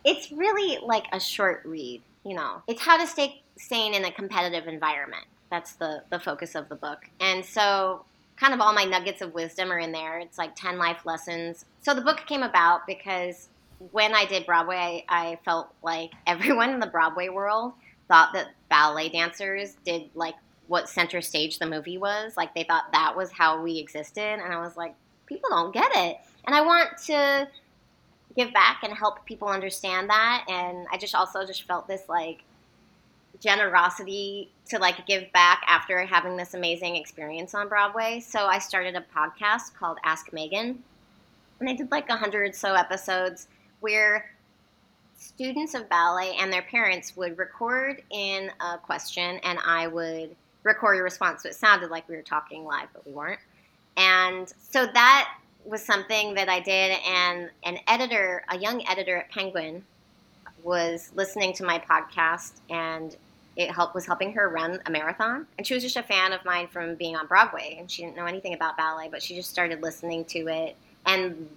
[0.04, 2.62] It's really like a short read, you know.
[2.66, 5.24] It's how to stay sane in a competitive environment.
[5.50, 7.08] That's the the focus of the book.
[7.20, 8.04] And so
[8.36, 10.18] kind of all my nuggets of wisdom are in there.
[10.18, 11.64] It's like 10 life lessons.
[11.80, 13.48] So the book came about because
[13.92, 17.72] when I did Broadway, I, I felt like everyone in the Broadway world
[18.08, 20.34] thought that ballet dancers did like
[20.66, 22.36] what center stage the movie was.
[22.36, 24.22] Like they thought that was how we existed.
[24.22, 24.94] And I was like,
[25.26, 26.18] people don't get it.
[26.44, 27.48] And I want to
[28.36, 30.44] give back and help people understand that.
[30.48, 32.42] And I just also just felt this like
[33.40, 38.20] generosity to like give back after having this amazing experience on Broadway.
[38.20, 40.82] So I started a podcast called Ask Megan.
[41.60, 43.48] And I did like a hundred so episodes
[43.80, 44.30] where
[45.16, 50.98] students of ballet and their parents would record in a question and I would record
[50.98, 51.42] a response.
[51.42, 53.40] So it sounded like we were talking live, but we weren't.
[53.96, 56.98] And so that was something that I did.
[57.06, 59.84] And an editor, a young editor at Penguin,
[60.62, 63.16] was listening to my podcast and
[63.56, 65.46] it helped was helping her run a marathon.
[65.56, 68.16] And she was just a fan of mine from being on broadway and she didn't
[68.16, 70.76] know anything about ballet but she just started listening to it.
[71.06, 71.48] And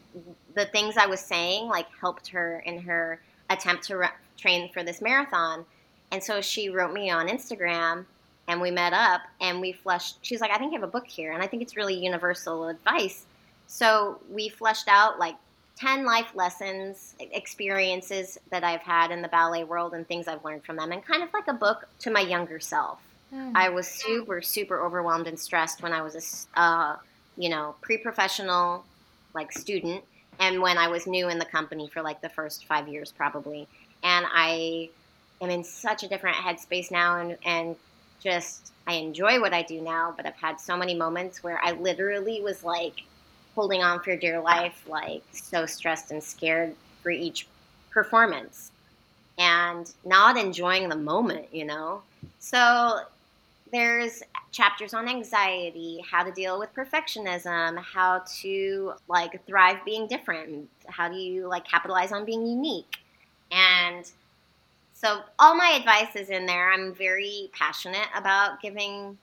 [0.56, 5.02] the things i was saying like helped her in her attempt to train for this
[5.02, 5.66] marathon.
[6.12, 8.06] And so she wrote me on instagram
[8.48, 11.08] and we met up and we fleshed she's like i think i have a book
[11.08, 13.26] here and i think it's really universal advice
[13.70, 15.36] so we fleshed out like
[15.78, 20.66] 10 life lessons, experiences that I've had in the ballet world and things I've learned
[20.66, 23.00] from them, and kind of like a book to my younger self.
[23.34, 23.52] Mm.
[23.56, 26.96] I was super, super overwhelmed and stressed when I was a, uh,
[27.38, 28.84] you know, pre-professional,
[29.36, 30.04] like student,
[30.40, 33.68] and when I was new in the company for like the first five years, probably.
[34.04, 34.90] And I
[35.42, 37.76] am in such a different headspace now, and and
[38.20, 40.12] just I enjoy what I do now.
[40.18, 43.04] But I've had so many moments where I literally was like
[43.60, 47.46] holding on for dear life, like so stressed and scared for each
[47.90, 48.72] performance
[49.38, 52.02] and not enjoying the moment, you know?
[52.40, 53.02] So
[53.74, 60.70] there's chapters on anxiety, how to deal with perfectionism, how to like thrive being different,
[60.88, 62.96] how do you like capitalize on being unique.
[63.52, 64.10] And
[64.94, 66.72] so all my advice is in there.
[66.72, 69.18] I'm very passionate about giving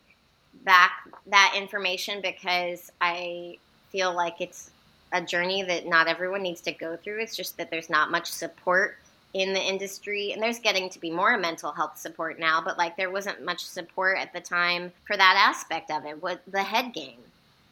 [0.62, 0.93] back
[1.28, 3.57] that information because I
[3.91, 4.70] feel like it's
[5.12, 7.20] a journey that not everyone needs to go through.
[7.20, 8.99] It's just that there's not much support
[9.34, 10.32] in the industry.
[10.32, 13.64] And there's getting to be more mental health support now but like there wasn't much
[13.64, 17.20] support at the time for that aspect of it with the head game.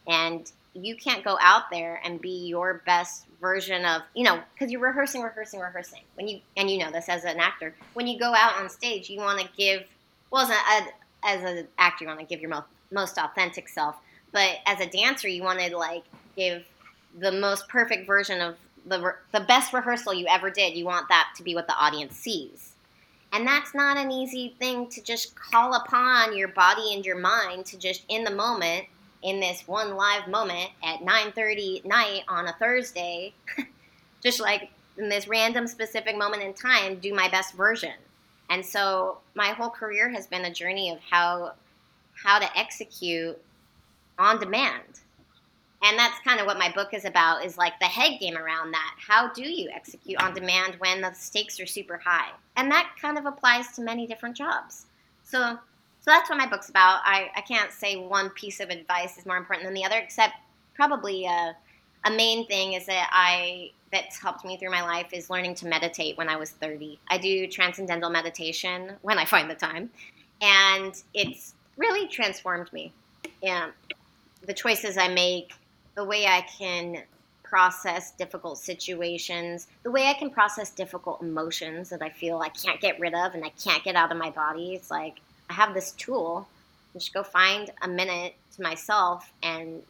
[0.06, 4.70] And you can't go out there and be your best version of you know because
[4.72, 6.00] you're rehearsing rehearsing rehearsing.
[6.14, 9.08] When you and you know this as an actor when you go out on stage
[9.08, 9.84] you want to give
[10.30, 13.96] well as, a, as an actor you want to give your most, most authentic self
[14.34, 16.04] but as a dancer, you want to like
[16.36, 16.66] give
[17.18, 20.76] the most perfect version of the the best rehearsal you ever did.
[20.76, 22.72] You want that to be what the audience sees.
[23.32, 27.64] And that's not an easy thing to just call upon your body and your mind
[27.66, 28.86] to just in the moment
[29.22, 33.32] in this one live moment at 9:30 at night on a Thursday
[34.22, 37.94] just like in this random specific moment in time do my best version.
[38.50, 41.52] And so my whole career has been a journey of how
[42.24, 43.38] how to execute
[44.18, 45.00] on demand.
[45.82, 48.72] And that's kind of what my book is about is like the head game around
[48.72, 48.96] that.
[48.98, 52.30] How do you execute on demand when the stakes are super high?
[52.56, 54.86] And that kind of applies to many different jobs.
[55.24, 55.58] So
[56.04, 57.00] so that's what my book's about.
[57.04, 60.34] I, I can't say one piece of advice is more important than the other, except
[60.74, 61.56] probably a,
[62.04, 65.66] a main thing is that I that's helped me through my life is learning to
[65.66, 66.98] meditate when I was 30.
[67.08, 69.88] I do transcendental meditation when I find the time,
[70.42, 72.92] and it's really transformed me.
[73.42, 73.70] Yeah,
[74.46, 75.54] the choices I make,
[75.94, 77.02] the way I can
[77.42, 82.80] process difficult situations, the way I can process difficult emotions that I feel I can't
[82.80, 84.74] get rid of and I can't get out of my body.
[84.74, 86.48] It's like I have this tool.
[86.92, 89.82] Just go find a minute to myself and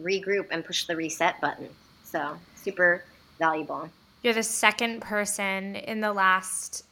[0.00, 1.68] regroup and push the reset button.
[2.04, 3.04] So, super
[3.38, 3.88] valuable.
[4.22, 6.84] You're the second person in the last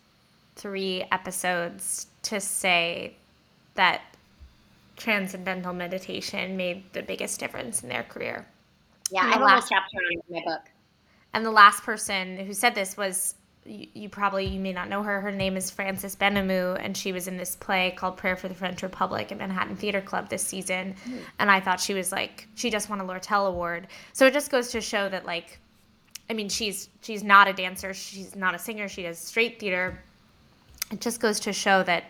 [0.57, 3.15] three episodes to say
[3.75, 4.03] that
[4.99, 8.47] transcendental meditation made the biggest difference in their career.
[9.11, 10.63] Yeah, I have last, chapter in my book.
[11.33, 13.35] And the last person who said this was
[13.65, 15.21] you, you, probably you may not know her.
[15.21, 18.55] Her name is Francis Benhamou, and she was in this play called Prayer for the
[18.55, 20.95] French Republic at Manhattan Theater Club this season.
[21.07, 21.21] Mm.
[21.39, 23.89] And I thought she was like she just won a Lortel Award.
[24.13, 25.59] So it just goes to show that like,
[26.29, 29.99] I mean, she's she's not a dancer, she's not a singer, she does straight theater.
[30.91, 32.05] It just goes to show that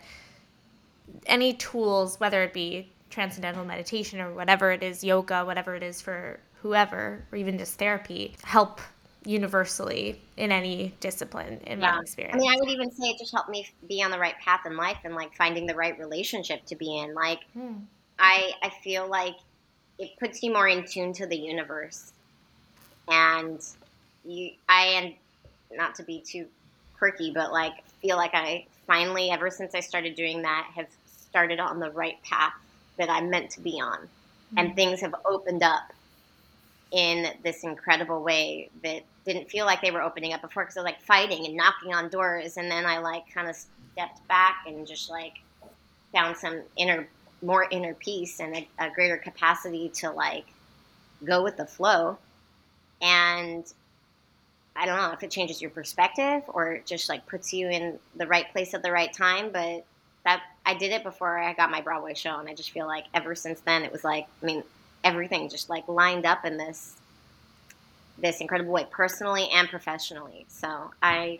[1.26, 6.00] any tools, whether it be transcendental meditation or whatever it is, yoga, whatever it is
[6.00, 8.80] for whoever, or even just therapy, help
[9.24, 11.92] universally in any discipline in yeah.
[11.92, 12.36] my experience.
[12.36, 14.60] I mean, I would even say it just helped me be on the right path
[14.66, 17.14] in life and like finding the right relationship to be in.
[17.14, 17.74] Like, hmm.
[18.18, 19.36] I I feel like
[19.98, 22.12] it puts you more in tune to the universe,
[23.08, 23.60] and
[24.24, 25.14] you I and
[25.76, 26.46] not to be too
[26.96, 30.88] quirky, but like feel like I finally, ever since I started doing that, have
[31.30, 32.52] started on the right path
[32.96, 33.98] that I'm meant to be on,
[34.50, 34.58] hmm.
[34.58, 35.92] and things have opened up
[36.90, 40.80] in this incredible way that didn't feel like they were opening up before because I
[40.80, 43.56] was like fighting and knocking on doors, and then I like kind of
[43.92, 45.34] stepped back and just like
[46.12, 47.06] found some inner,
[47.42, 50.46] more inner peace and a, a greater capacity to like
[51.24, 52.18] go with the flow.
[53.02, 53.64] And
[54.74, 57.98] I don't know if it changes your perspective or it just like puts you in
[58.16, 59.84] the right place at the right time, but
[60.68, 63.34] I did it before I got my Broadway show, and I just feel like ever
[63.34, 64.62] since then it was like I mean
[65.02, 66.94] everything just like lined up in this
[68.18, 70.44] this incredible way personally and professionally.
[70.48, 71.38] So i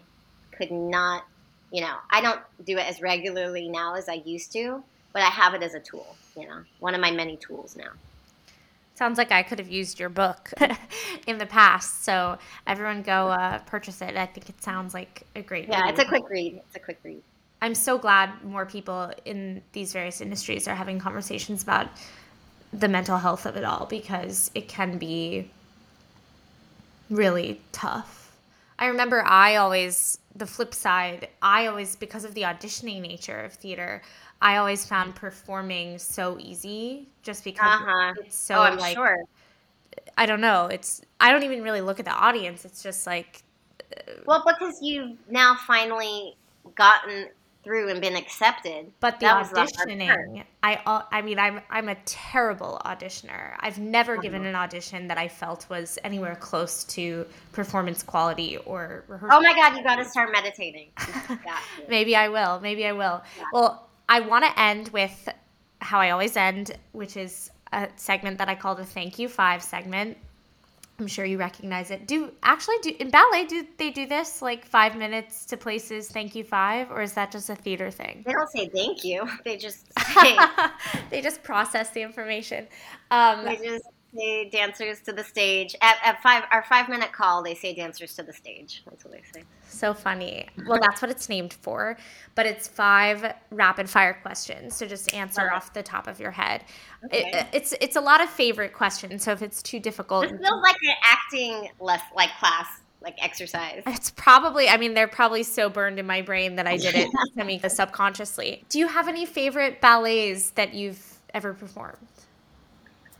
[0.52, 1.24] could not
[1.70, 5.26] you know i don't do it as regularly now as i used to but i
[5.26, 7.90] have it as a tool you know one of my many tools now.
[8.94, 10.50] Sounds like i could have used your book
[11.26, 12.02] in the past.
[12.04, 14.16] So everyone go uh, purchase it.
[14.16, 15.90] I think it sounds like a great yeah read.
[15.90, 16.60] it's a quick read.
[16.66, 17.22] It's a quick read
[17.62, 21.88] i'm so glad more people in these various industries are having conversations about
[22.72, 25.50] the mental health of it all because it can be
[27.10, 28.36] really tough.
[28.78, 33.52] I remember I always, the flip side, I always, because of the auditioning nature of
[33.54, 34.02] theater,
[34.40, 38.14] I always found performing so easy just because uh-huh.
[38.18, 39.24] it's so oh, I'm like, sure.
[40.16, 40.66] I don't know.
[40.66, 42.64] It's, I don't even really look at the audience.
[42.64, 43.42] It's just like,
[44.26, 46.36] well, because you've now finally
[46.76, 47.28] gotten
[47.64, 48.92] through and been accepted.
[49.00, 53.54] But the auditioning, I I mean, I'm I'm a terrible auditioner.
[53.60, 59.04] I've never given an audition that I felt was anywhere close to performance quality or
[59.08, 59.38] rehearsal.
[59.38, 60.90] Oh my god, you got to start meditating.
[61.88, 62.60] Maybe I will.
[62.60, 63.22] Maybe I will.
[63.36, 63.44] Yeah.
[63.52, 65.28] Well, I want to end with
[65.80, 69.62] how I always end, which is a segment that I call the thank you five
[69.62, 70.16] segment.
[71.00, 72.08] I'm sure you recognize it.
[72.08, 76.34] Do actually do in ballet do they do this like five minutes to places thank
[76.34, 78.24] you five or is that just a theater thing?
[78.26, 79.24] They don't say thank you.
[79.44, 80.36] They just say,
[81.10, 82.66] they just process the information.
[83.12, 83.84] Um, they just
[84.16, 87.42] say dancers to the stage at, at five our five minute call.
[87.42, 88.82] They say dancers to the stage.
[88.88, 89.44] That's what they say.
[89.68, 90.46] So funny.
[90.66, 91.96] Well, that's what it's named for,
[92.34, 94.74] but it's five rapid fire questions.
[94.74, 96.64] So just answer off the top of your head.
[97.04, 97.30] Okay.
[97.32, 99.24] It, it's it's a lot of favorite questions.
[99.24, 102.66] So if it's too difficult, it feels like an acting less like class
[103.00, 103.82] like exercise.
[103.86, 107.08] It's probably, I mean, they're probably so burned in my brain that I did it
[107.34, 108.64] semi subconsciously.
[108.68, 111.00] Do you have any favorite ballets that you've
[111.32, 111.98] ever performed?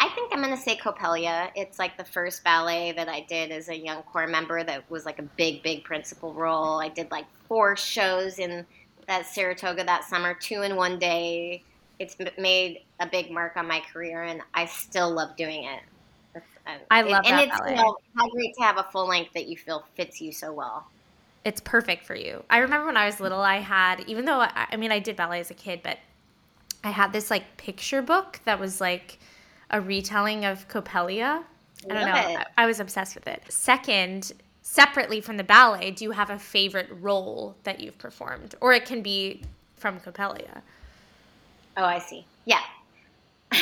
[0.00, 1.50] I think I'm going to say Coppelia.
[1.56, 5.04] It's like the first ballet that I did as a young corps member that was
[5.04, 6.80] like a big, big principal role.
[6.80, 8.64] I did like four shows in
[9.08, 11.64] that Saratoga that summer, two in one day.
[11.98, 15.80] It's made a big mark on my career, and I still love doing it.
[16.36, 17.70] Uh, I love it, and it's ballet.
[17.70, 20.52] You know, how great to have a full length that you feel fits you so
[20.52, 20.86] well.
[21.44, 22.44] It's perfect for you.
[22.50, 25.16] I remember when I was little, I had even though I, I mean I did
[25.16, 25.98] ballet as a kid, but
[26.84, 29.18] I had this like picture book that was like
[29.70, 31.42] a retelling of Coppelia.
[31.88, 32.12] I don't know.
[32.12, 33.42] I, I was obsessed with it.
[33.48, 38.54] Second, separately from the ballet, do you have a favorite role that you've performed?
[38.60, 39.42] Or it can be
[39.76, 40.62] from Coppelia.
[41.76, 42.26] Oh, I see.
[42.44, 42.60] Yeah.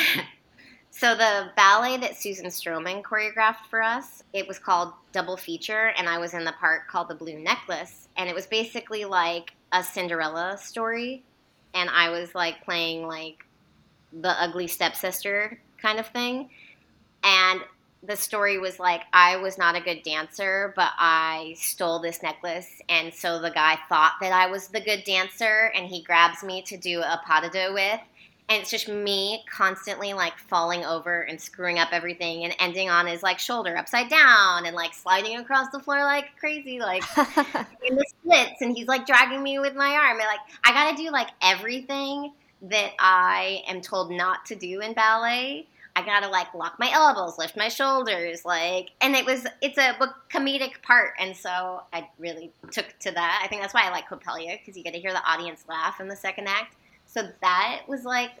[0.91, 6.09] so the ballet that Susan Stroman choreographed for us, it was called Double Feature, and
[6.09, 9.83] I was in the part called The Blue Necklace, and it was basically like a
[9.83, 11.23] Cinderella story,
[11.73, 13.45] and I was like playing like
[14.11, 16.49] the ugly stepsister kind of thing.
[17.23, 17.61] And
[18.03, 22.81] the story was like I was not a good dancer, but I stole this necklace,
[22.89, 26.61] and so the guy thought that I was the good dancer, and he grabs me
[26.63, 27.99] to do a pas de deux with,
[28.49, 33.07] and it's just me constantly like falling over and screwing up everything, and ending on
[33.07, 37.95] his like shoulder upside down, and like sliding across the floor like crazy, like in
[37.95, 41.11] the splits, and he's like dragging me with my arm, and like I gotta do
[41.11, 45.67] like everything that I am told not to do in ballet.
[45.95, 49.95] I gotta like lock my elbows, lift my shoulders, like, and it was it's a
[50.31, 53.41] comedic part, and so I really took to that.
[53.43, 55.99] I think that's why I like Coppelia because you get to hear the audience laugh
[55.99, 56.75] in the second act.
[57.07, 58.31] So that was like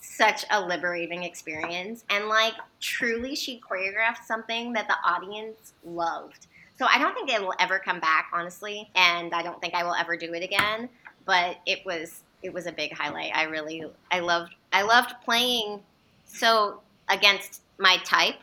[0.00, 6.46] such a liberating experience, and like truly, she choreographed something that the audience loved.
[6.78, 9.84] So I don't think it will ever come back, honestly, and I don't think I
[9.84, 10.88] will ever do it again.
[11.26, 13.34] But it was it was a big highlight.
[13.34, 13.82] I really
[14.12, 15.80] I loved I loved playing
[16.26, 18.36] so against my type,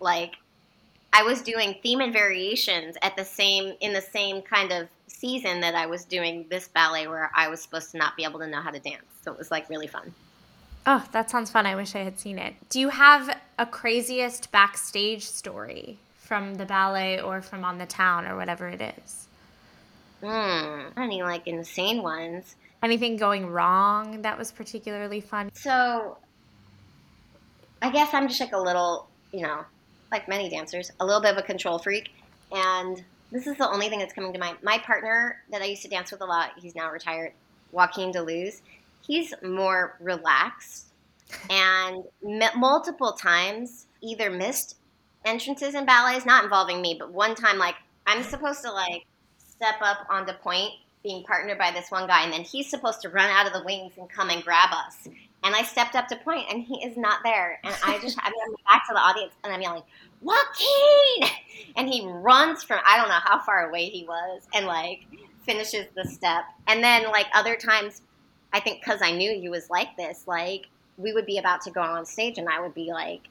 [0.00, 0.34] like
[1.12, 5.60] I was doing theme and variations at the same in the same kind of season
[5.60, 8.46] that I was doing this ballet where I was supposed to not be able to
[8.46, 9.04] know how to dance.
[9.22, 10.12] So it was like really fun.
[10.84, 11.64] Oh, that sounds fun.
[11.64, 12.54] I wish I had seen it.
[12.70, 18.26] Do you have a craziest backstage story from the ballet or from on the town
[18.26, 19.28] or whatever it is?
[20.22, 22.56] Hmm, any like insane ones.
[22.82, 25.50] Anything going wrong that was particularly fun?
[25.54, 26.18] So
[27.80, 29.64] I guess I'm just like a little, you know,
[30.10, 32.10] like many dancers, a little bit of a control freak.
[32.50, 34.58] And this is the only thing that's coming to mind.
[34.62, 37.32] My partner that I used to dance with a lot, he's now retired,
[37.70, 38.62] Joaquin De Luz,
[39.00, 40.86] he's more relaxed
[41.48, 42.04] and
[42.54, 44.76] multiple times either missed
[45.24, 47.76] entrances in ballets, not involving me, but one time, like,
[48.06, 49.06] I'm supposed to, like,
[49.38, 53.08] step up onto pointe being partnered by this one guy, and then he's supposed to
[53.08, 55.08] run out of the wings and come and grab us.
[55.44, 57.58] And I stepped up to pointe, and he is not there.
[57.64, 59.82] And I just, I mean, I'm back to the audience, and I'm yelling,
[60.20, 61.28] Joaquin!
[61.76, 65.06] And he runs from, I don't know how far away he was, and like
[65.42, 66.44] finishes the step.
[66.68, 68.02] And then, like, other times,
[68.52, 70.66] I think because I knew he was like this, like,
[70.98, 73.22] we would be about to go on stage, and I would be like,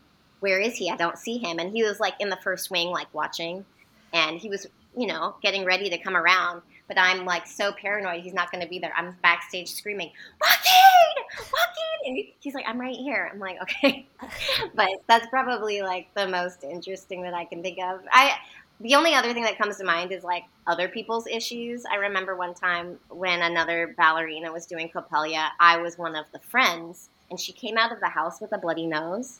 [0.41, 0.89] Where is he?
[0.89, 1.59] I don't see him.
[1.59, 3.63] And he was like in the first wing, like watching,
[4.11, 4.67] and he was,
[4.97, 6.61] you know, getting ready to come around
[6.91, 8.91] but I'm like so paranoid he's not going to be there.
[8.97, 10.11] I'm backstage screaming,
[10.41, 13.29] Joaquin, Joaquin, and he's like, I'm right here.
[13.31, 14.05] I'm like, okay,
[14.75, 18.01] but that's probably like the most interesting that I can think of.
[18.11, 18.33] I
[18.81, 21.85] the only other thing that comes to mind is like other people's issues.
[21.85, 26.39] I remember one time when another ballerina was doing Coppelia, I was one of the
[26.39, 29.39] friends, and she came out of the house with a bloody nose.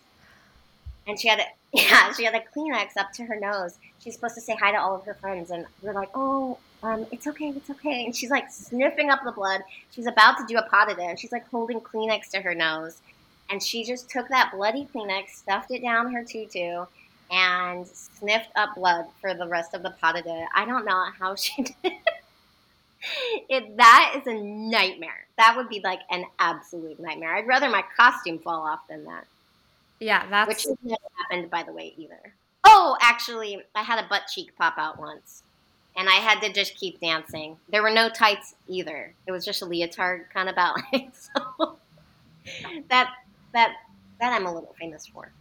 [1.06, 3.78] And she had a yeah, she had a Kleenex up to her nose.
[3.99, 7.06] She's supposed to say hi to all of her friends, and we're like, oh, um,
[7.12, 8.06] it's okay, it's okay.
[8.06, 9.62] And she's like sniffing up the blood.
[9.92, 12.56] She's about to do a pas de deux, and she's like holding Kleenex to her
[12.56, 13.02] nose.
[13.50, 16.86] And she just took that bloody Kleenex, stuffed it down her tutu,
[17.30, 20.46] and sniffed up blood for the rest of the pas de deux.
[20.56, 21.94] I don't know how she did
[23.50, 23.78] it.
[23.78, 25.26] That is a nightmare.
[25.38, 27.36] That would be like an absolute nightmare.
[27.36, 29.28] I'd rather my costume fall off than that.
[30.00, 32.34] Yeah, that's which hasn't happened by the way either.
[32.64, 35.44] Oh, actually, I had a butt cheek pop out once
[35.96, 37.58] and I had to just keep dancing.
[37.70, 39.14] There were no tights either.
[39.28, 41.10] It was just a leotard kind of ballet.
[41.54, 41.78] So
[42.89, 43.14] that
[43.54, 43.76] that
[44.20, 45.32] that I'm a little famous for.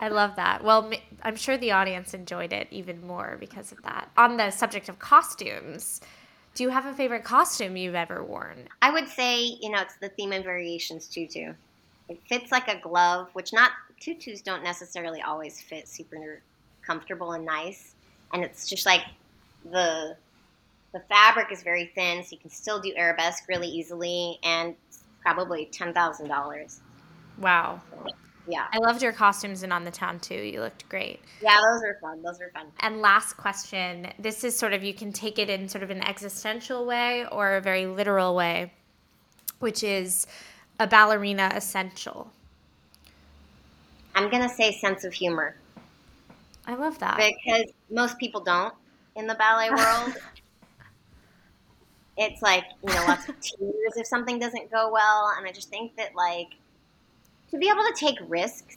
[0.00, 0.64] I love that.
[0.64, 0.90] Well,
[1.22, 4.10] I'm sure the audience enjoyed it even more because of that.
[4.16, 6.00] On the subject of costumes,
[6.54, 8.68] do you have a favorite costume you've ever worn?
[8.82, 11.52] I would say, you know, it's the theme and variations tutu.
[12.08, 16.40] It fits like a glove, which not tutus don't necessarily always fit super
[16.82, 17.94] comfortable and nice.
[18.32, 19.02] And it's just like
[19.70, 20.16] the
[20.92, 24.74] the fabric is very thin, so you can still do arabesque really easily, and
[25.20, 26.80] probably ten thousand dollars.
[27.38, 27.80] Wow.
[27.90, 28.06] So,
[28.48, 28.66] yeah.
[28.72, 30.34] I loved your costumes and on the town too.
[30.34, 31.20] You looked great.
[31.42, 32.22] Yeah, those are fun.
[32.22, 32.66] Those are fun.
[32.80, 34.12] And last question.
[34.18, 37.56] This is sort of you can take it in sort of an existential way or
[37.56, 38.72] a very literal way,
[39.58, 40.26] which is
[40.78, 42.30] a ballerina essential.
[44.14, 45.56] I'm gonna say sense of humor.
[46.66, 47.16] I love that.
[47.16, 48.74] Because most people don't
[49.16, 50.14] in the ballet world.
[52.16, 55.32] it's like, you know, lots of tears if something doesn't go well.
[55.36, 56.54] And I just think that, like,
[57.50, 58.76] to be able to take risks,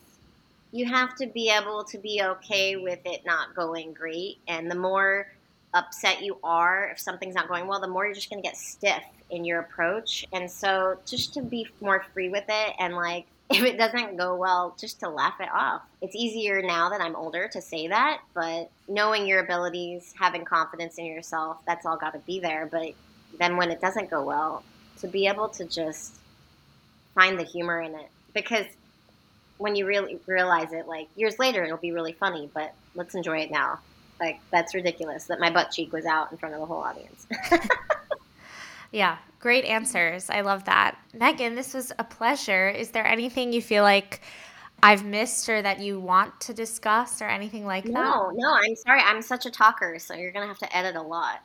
[0.71, 4.37] you have to be able to be okay with it not going great.
[4.47, 5.27] And the more
[5.73, 8.57] upset you are if something's not going well, the more you're just going to get
[8.57, 10.25] stiff in your approach.
[10.31, 14.35] And so just to be more free with it and like if it doesn't go
[14.35, 15.81] well, just to laugh it off.
[16.01, 20.97] It's easier now that I'm older to say that, but knowing your abilities, having confidence
[20.97, 22.67] in yourself, that's all got to be there.
[22.71, 22.93] But
[23.39, 24.63] then when it doesn't go well,
[24.99, 26.15] to be able to just
[27.15, 28.09] find the humor in it.
[28.33, 28.65] Because
[29.57, 33.39] when you really realize it, like years later, it'll be really funny, but let's enjoy
[33.39, 33.79] it now.
[34.19, 37.25] Like, that's ridiculous that my butt cheek was out in front of the whole audience.
[38.91, 40.29] Yeah, great answers.
[40.29, 40.97] I love that.
[41.13, 42.69] Megan, this was a pleasure.
[42.69, 44.21] Is there anything you feel like
[44.81, 48.05] I've missed or that you want to discuss or anything like no, that?
[48.05, 49.01] No, no, I'm sorry.
[49.01, 51.41] I'm such a talker, so you're going to have to edit a lot.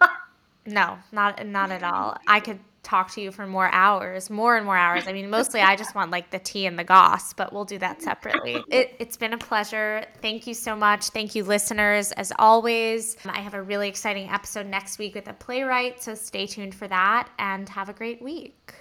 [0.66, 2.16] no, not not at all.
[2.26, 5.06] I could talk to you for more hours, more and more hours.
[5.06, 7.78] I mean, mostly I just want like the tea and the goss, but we'll do
[7.78, 8.62] that separately.
[8.70, 10.04] It, it's been a pleasure.
[10.22, 11.08] Thank you so much.
[11.08, 12.12] Thank you, listeners.
[12.12, 16.46] As always, I have a really exciting episode next week with a playwright, so stay
[16.46, 18.74] tuned for that and have a great week.